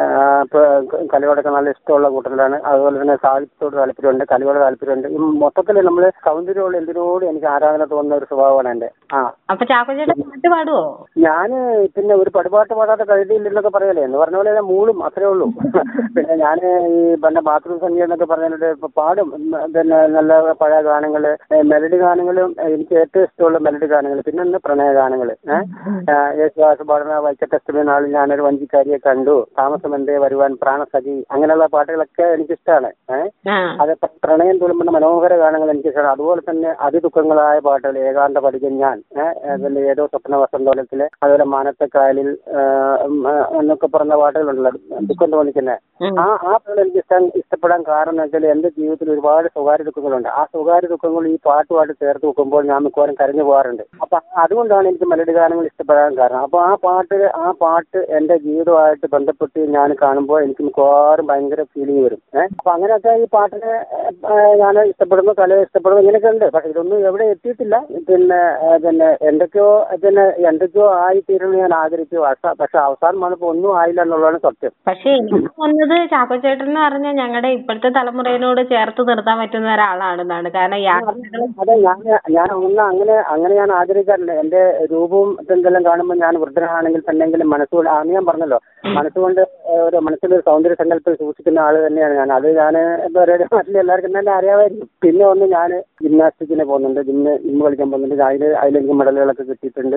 കലയോടൊക്കെ 1.13 1.53
നല്ല 1.57 1.75
ഇഷ്ടമുള്ള 1.75 2.07
കൂട്ടത്തിലാണ്. 2.15 2.59
അതുപോലെ 2.71 2.95
തന്നെ 3.03 3.17
സാഹിത്യത്തോട് 3.25 3.77
താല്പര്യമുണ്ട് 3.81 4.25
കലയോട് 4.33 4.61
താല്പര്യമുണ്ട്. 4.65 5.09
ഈ 5.15 5.21
മൊത്തത്തിൽ 5.43 5.79
നമ്മൾ 5.89 6.03
സൗന്ദര്യമുള്ള 6.29 6.75
എന്തിനോട് 6.83 7.25
എനിക്ക് 7.31 7.49
ആരാധന 7.55 7.83
തോന്നുന്ന 7.93 8.19
ഒരു 8.21 8.29
സ്വഭാവമാണ് 8.31 8.69
എന്റെ 8.75 8.89
ആ. 9.15 9.21
അപ്പൊ 9.51 9.63
ചാക്കോച്ചേട്ടൻ 9.71 10.19
പാട്ട് 10.29 10.47
പാടുവോ? 10.55 10.84
ഞാൻ 11.25 11.49
പിന്നെ 11.95 12.13
ഒരു 12.21 12.31
പടുപാട്ട് 12.35 12.73
പാടാത്ത 12.73 13.03
കഴുതിയില്ലെന്നൊക്കെ 13.09 13.71
പറയലേ 13.75 14.01
എന്ന് 14.05 14.17
പറഞ്ഞ 14.21 14.37
പോലെ 14.39 14.51
ഞാൻ 14.51 14.65
മൂളും 14.69 14.97
അത്രേ 15.07 15.27
ഉള്ളൂ. 15.31 15.47
പിന്നെ 16.15 16.35
ഞാൻ 16.41 16.57
ഈ 16.89 16.99
പിന്നെ 17.23 17.41
ബാത്റൂം 17.47 17.77
സംഗീതം 17.81 18.05
എന്നൊക്കെ 18.05 18.27
പറഞ്ഞിട്ട് 18.31 18.67
ഇപ്പൊ 18.75 18.89
പാടും. 18.99 19.27
പിന്നെ 19.75 19.97
നല്ല 20.15 20.31
പഴയ 20.61 20.79
ഗാനങ്ങൾ 20.87 21.23
മെലഡി 21.71 21.97
ഗാനങ്ങളും 22.01 22.49
എനിക്ക് 22.67 22.95
ഏറ്റവും 23.01 23.23
ഇഷ്ടമുള്ള 23.27 23.59
മെലഡി 23.65 23.87
ഗാനങ്ങൾ 23.93 24.19
പിന്നെ 24.27 24.41
ഒന്ന് 24.45 24.59
പ്രണയ 24.65 24.91
ഗാനങ്ങൾ 24.97 25.29
യേശുദാസ് 26.39 26.85
പാടുന്ന 26.89 27.17
വൈക്കത്തഷ്ടമി 27.25 27.83
നാളിൽ 27.89 28.11
ഞാനൊരു 28.15 28.45
വഞ്ചിക്കാരിയെ 28.47 28.99
കണ്ടു. 29.05 29.37
താമസം 29.59 29.93
എന്തേ 29.97 30.17
വരുവാൻ 30.25 30.53
പ്രാണസഖി 30.61 31.17
അങ്ങനെയുള്ള 31.33 31.67
പാട്ടുകളൊക്കെ 31.75 32.25
എനിക്ക് 32.35 32.55
ഇഷ്ടമാണ് 32.57 32.91
ആ. 33.47 33.57
അത് 33.83 33.93
പ്രണയം 34.25 34.57
തുളുമ്പുന്ന 34.61 34.91
മനോഹര 34.95 35.33
ഗാനങ്ങൾ 35.41 35.69
എനിക്ക് 35.73 35.89
ഇഷ്ടമാണ് 35.91 36.13
അതുപോലെ 36.15 36.43
തന്നെ 36.49 36.71
അതിദുഃഖങ്ങളായ 36.87 37.57
പാട്ടുകൾ 37.67 37.97
ഏകാന്ത 38.09 38.37
പഠിക്കും 38.45 38.75
ഞാൻ 38.81 38.97
ഏതോ 39.91 40.05
സ്വപ്ന 40.07 40.35
വസന്തോലത്തിൽ 40.77 41.01
അതുപോലെ 41.23 41.45
മാനത്തെ 41.53 41.85
കായലിൽ 41.95 42.29
എന്നൊക്കെ 43.59 43.87
പറഞ്ഞ 43.95 44.13
പാട്ടുകളുണ്ടല്ലോ 44.21 44.71
ദുഃഖം 45.09 45.29
തോന്നിക്കുന്നത് 45.35 45.79
ഉം. 46.05 46.15
ആ 46.19 46.25
ആ 46.25 46.53
പാട്ടുകൾ 46.53 46.79
എനിക്ക് 46.83 46.99
ഇഷ്ടം 47.01 47.23
ഇഷ്ടപ്പെടാൻ 47.39 47.81
കാരണം 47.89 48.13
എന്ന് 48.13 48.23
വെച്ചാൽ 48.25 48.45
എന്റെ 48.53 48.69
ജീവിതത്തിൽ 48.77 49.11
ഒരുപാട് 49.13 49.47
സ്വകാര്യ 49.53 49.85
ദുഃഖങ്ങളുണ്ട്. 49.87 50.29
ആ 50.39 50.43
സ്വകാര്യ 50.53 50.87
ദുഃഖങ്ങൾ 50.93 51.23
ഈ 51.33 51.37
പാട്ടുമായിട്ട് 51.47 51.93
ചേർത്ത് 52.01 52.25
വെക്കുമ്പോൾ 52.29 52.63
ഞാൻ 52.71 52.79
മിക്കവാറും 52.85 53.15
കരഞ്ഞു 53.21 53.43
പോകാറുണ്ട്. 53.49 53.83
അപ്പൊ 54.03 54.17
അതുകൊണ്ടാണ് 54.43 54.85
എനിക്ക് 54.91 55.07
മെലഡി 55.11 55.35
ഗാനങ്ങൾ 55.37 55.65
ഇഷ്ടപ്പെടാൻ 55.69 56.15
കാരണം. 56.19 56.41
അപ്പൊ 56.47 56.59
ആ 56.69 56.73
പാട്ട് 56.85 57.13
ആ 57.43 57.49
പാട്ട് 57.63 58.01
എന്റെ 58.17 58.37
ജീവിതമായിട്ട് 58.47 59.07
ബന്ധപ്പെട്ട് 59.15 59.59
ഞാൻ 59.77 59.89
കാണുമ്പോൾ 60.03 60.39
എനിക്ക് 60.45 60.65
മിക്കവാറും 60.67 61.27
ഭയങ്കര 61.31 61.63
ഫീലിംഗ് 61.73 62.03
വരും. 62.05 62.21
ഏഹ് 62.39 62.49
അപ്പൊ 62.57 62.71
അങ്ങനെയൊക്കെ 62.75 63.13
ഈ 63.23 63.27
പാട്ടിനെ 63.35 63.73
ഞാൻ 64.63 64.75
ഇഷ്ടപ്പെടുന്നു 64.91 65.33
കല 65.41 65.61
ഇഷ്ടപ്പെടുന്നു 65.65 66.03
ഇങ്ങനെയൊക്കെ 66.03 66.31
ഉണ്ട്. 66.33 66.45
പക്ഷെ 66.55 66.69
ഇതൊന്നും 66.73 66.99
എവിടെ 67.09 67.25
എത്തിയിട്ടില്ല. 67.35 67.75
പിന്നെ 68.09 68.41
പിന്നെ 68.85 69.09
എന്തൊക്കെയോ 69.29 69.69
പിന്നെ 70.03 70.25
എന്തൊക്കെയോ 70.65 71.07
ആയി 71.07 71.19
തീരുമെന്ന് 71.19 71.57
ഞാൻ 71.57 71.73
ആഗ്രഹിച്ചു. 71.73 72.15
പക്ഷെ- 72.61 72.81
അവസാനം 72.81 73.21
വന്നപ്പോ 73.21 73.49
ഒന്നും 73.49 73.79
ആയില്ല 73.79 74.01
എന്നുള്ളതാണ് 74.01 74.39
സത്യം. 74.39 74.71
പക്ഷെ 74.87 75.09
എനിക്ക് 75.09 75.35
വന്നത് 75.35 76.09
ചാക്കോച്ചേട്ടൻ 76.09 76.65
എന്ന് 76.65 76.81
പറഞ്ഞാൽ 76.81 77.13
ഞങ്ങളുടെ 77.13 77.47
ഇപ്പോഴത്തെ 77.47 77.89
തലമുറയോട് 77.89 78.69
ചേർത്ത് 78.69 79.09
നിർത്താൻ 79.09 79.39
പറ്റുന്ന 79.39 79.73
ഒരാളാണെന്നാണ് 79.73 80.51
കാരണം 80.51 80.75
അതെ 81.61 81.75
ഞാൻ 81.75 82.17
ഞാൻ 82.29 82.51
ഒന്ന് 82.51 82.81
അങ്ങനെ 82.81 83.13
അങ്ങനെ 83.13 83.55
ഞാൻ 83.55 83.71
ആഗ്രഹിക്കാറില്ല. 83.71 84.31
എന്റെ 84.31 84.87
രൂപവും 84.91 85.37
എന്തെല്ലാം 85.51 85.85
കാണുമ്പോൾ 85.85 86.15
ഞാൻ 86.15 86.41
വൃദ്ധനാണെങ്കിൽ 86.41 86.99
തന്നെങ്കിലും 86.99 87.49
മനസ്സുകൊണ്ട് 87.49 87.89
അന്ന് 87.89 88.13
ഞാൻ 88.13 88.25
പറഞ്ഞല്ലോ. 88.25 88.59
മനസ്സുകൊണ്ട് 88.85 89.41
ഒരു 89.67 89.97
മനസ്സിലൊരു 89.97 90.41
സൗന്ദര്യ 90.45 90.73
സങ്കല്പം 90.73 91.15
സൂക്ഷിക്കുന്ന 91.15 91.59
ആൾ 91.59 91.87
തന്നെയാണ് 91.87 92.13
ഞാൻ. 92.13 92.33
അത് 92.33 92.57
ഞാൻ 92.57 92.77
എന്താ 92.77 93.23
പറയുക 93.23 93.41
നാട്ടിൽ 93.53 93.77
എല്ലാവർക്കും 93.77 94.19
തന്നെ 94.19 94.31
അറിയാമായിരിക്കും 94.31 94.89
പിന്നെ 95.01 95.25
ഒന്ന് 95.25 95.45
ഞാൻ 95.45 95.83
ജിംനാസ്റ്റിക്കിന് 96.03 96.63
പോകുന്നുണ്ട്. 96.63 96.99
ജിമ്മ് 96.99 97.37
ജിമ്മ് 97.37 97.65
കളിക്കാൻ 97.65 97.91
പോകുന്നുണ്ട്. 97.91 98.23
അതിൽ 98.23 98.45
അതിലെനിക്ക് 98.45 98.93
മെഡലുകളൊക്കെ 98.93 99.43
കിട്ടിയിട്ടുണ്ട്. 99.43 99.95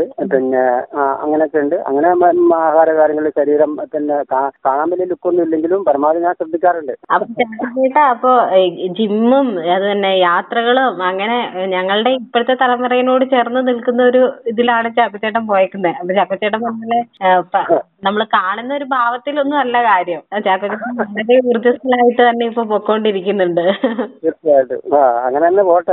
പിന്നെ 0.49 0.63
ആ, 0.97 1.03
അങ്ങനെയൊക്കെ 1.23 1.59
ഉണ്ട്. 1.63 1.75
അങ്ങനെ 1.89 2.09
ആഹാര 2.59 2.91
കാര്യങ്ങൾ 2.99 3.25
ശരീരം 3.39 3.71
പിന്നെ 3.93 4.17
കാണാൻ 4.65 4.87
വലിയ 4.93 5.07
ലുക്കൊന്നും 5.11 5.45
ഇല്ലെങ്കിലും 5.47 5.81
പരമാവധി 5.89 6.21
ഞാൻ 6.25 6.35
ശ്രദ്ധിക്കാറുണ്ട്. 6.39 6.93
അപ്പൊ 8.11 8.33
ജിമ്മും 8.99 9.49
അത് 9.75 9.85
തന്നെ 9.91 10.13
യാത്രകളും 10.21 11.03
അങ്ങനെ 11.09 11.37
ഞങ്ങളുടെ 11.75 12.13
ഇപ്പോഴത്തെ 12.21 12.57
തലമുറയോട് 12.63 13.25
ചേർന്ന് 13.35 13.63
നിൽക്കുന്ന 13.69 14.03
ഒരു 14.11 14.23
ഇതിലാണ് 14.53 14.91
ചാക്കോച്ചേട്ടൻ 14.99 15.45
പോയേക്കുന്നത്. 15.51 15.95
അപ്പൊ 16.01 16.15
ചാക്കോച്ചേട്ടൻ 16.19 16.61
പറഞ്ഞ 16.67 16.95
നമ്മൾ 18.07 18.23
കാണുന്ന 18.35 18.73
ഒരു 18.75 18.87
ഭാവത്തിലൊന്നും 18.93 19.59
അല്ല 19.63 19.77
കാര്യം. 19.89 20.21
ചാക്കോച്ചേട്ടൻ 20.47 20.93
വളരെ 21.01 21.37
ഊർജസ്വലായിട്ട് 21.51 22.23
തന്നെ 22.23 22.45
ഇപ്പൊ 22.51 22.63
പൊക്കോണ്ടിരിക്കുന്നുണ്ട്. 22.73 23.65
തീർച്ചയായിട്ടും. 24.25 24.81
അങ്ങനെ 25.27 25.45
തന്നെ 25.49 25.65
പോട്ടെ 25.71 25.93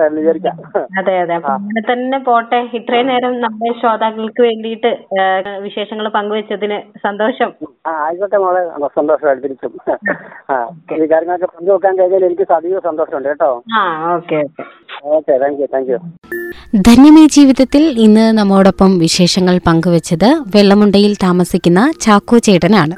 അതെ 0.99 1.13
അതെ. 1.21 1.33
അപ്പൊ 1.39 1.51
അങ്ങനെ 1.57 1.81
തന്നെ 1.91 2.17
പോട്ടെ. 2.27 2.59
ഇത്രയും 2.79 3.09
നേരം 3.11 3.33
നമ്മുടെ 3.45 3.71
ശ്രോതാക്കൾക്ക് 3.79 4.44
വേണ്ടിയിട്ട് 4.45 4.91
വിശേഷങ്ങൾ 5.63 6.07
പങ്കുവെച്ചതിന് 6.15 6.77
സന്തോഷം. 7.03 7.49
ആയിക്കോട്ടെ 7.87 8.37
മോളെ. 8.37 8.63
സന്തോഷമായിട്ട് 8.97 9.43
തിരിച്ചും 9.43 9.73
ഈ 11.03 11.07
കാര്യങ്ങളൊക്കെ 11.11 11.45
പങ്കുവെക്കാൻ 11.45 11.93
കഴിഞ്ഞാൽ 11.99 12.25
എനിക്ക് 12.25 12.53
അതീവ 12.53 12.79
സന്തോഷമുണ്ട് 12.79 13.29
കേട്ടോ. 13.29 13.51
Okay 14.15 14.41
okay. 15.17 15.37
Thank 15.43 15.61
you 15.61 15.67
thank 15.73 15.91
you 15.91 15.97
ധന്യമേ 16.87 17.25
ജീവിതത്തിൽ 17.37 17.83
ഇന്ന് 18.05 18.25
നമ്മോടൊപ്പം 18.37 18.91
വിശേഷങ്ങൾ 18.99 19.55
പങ്കുവച്ചത് 19.67 20.29
വെള്ളമുണ്ടയിൽ 20.55 21.13
താമസിക്കുന്ന 21.23 21.81
ചാക്കോ 22.01 22.37
ചേട്ടനാണ്. 22.47 22.95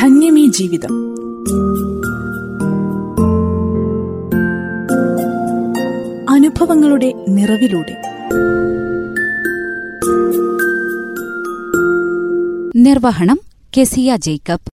ധന്യമേ 0.00 0.46
ജീവിതം. 0.58 0.94
അനുഭവങ്ങളുടെ 6.36 7.10
നിറവിലൂടെ. 7.28 7.94
നിർവഹണം 12.84 13.38
കെസിയ 13.76 14.16
ജേക്കബ്. 14.16 14.70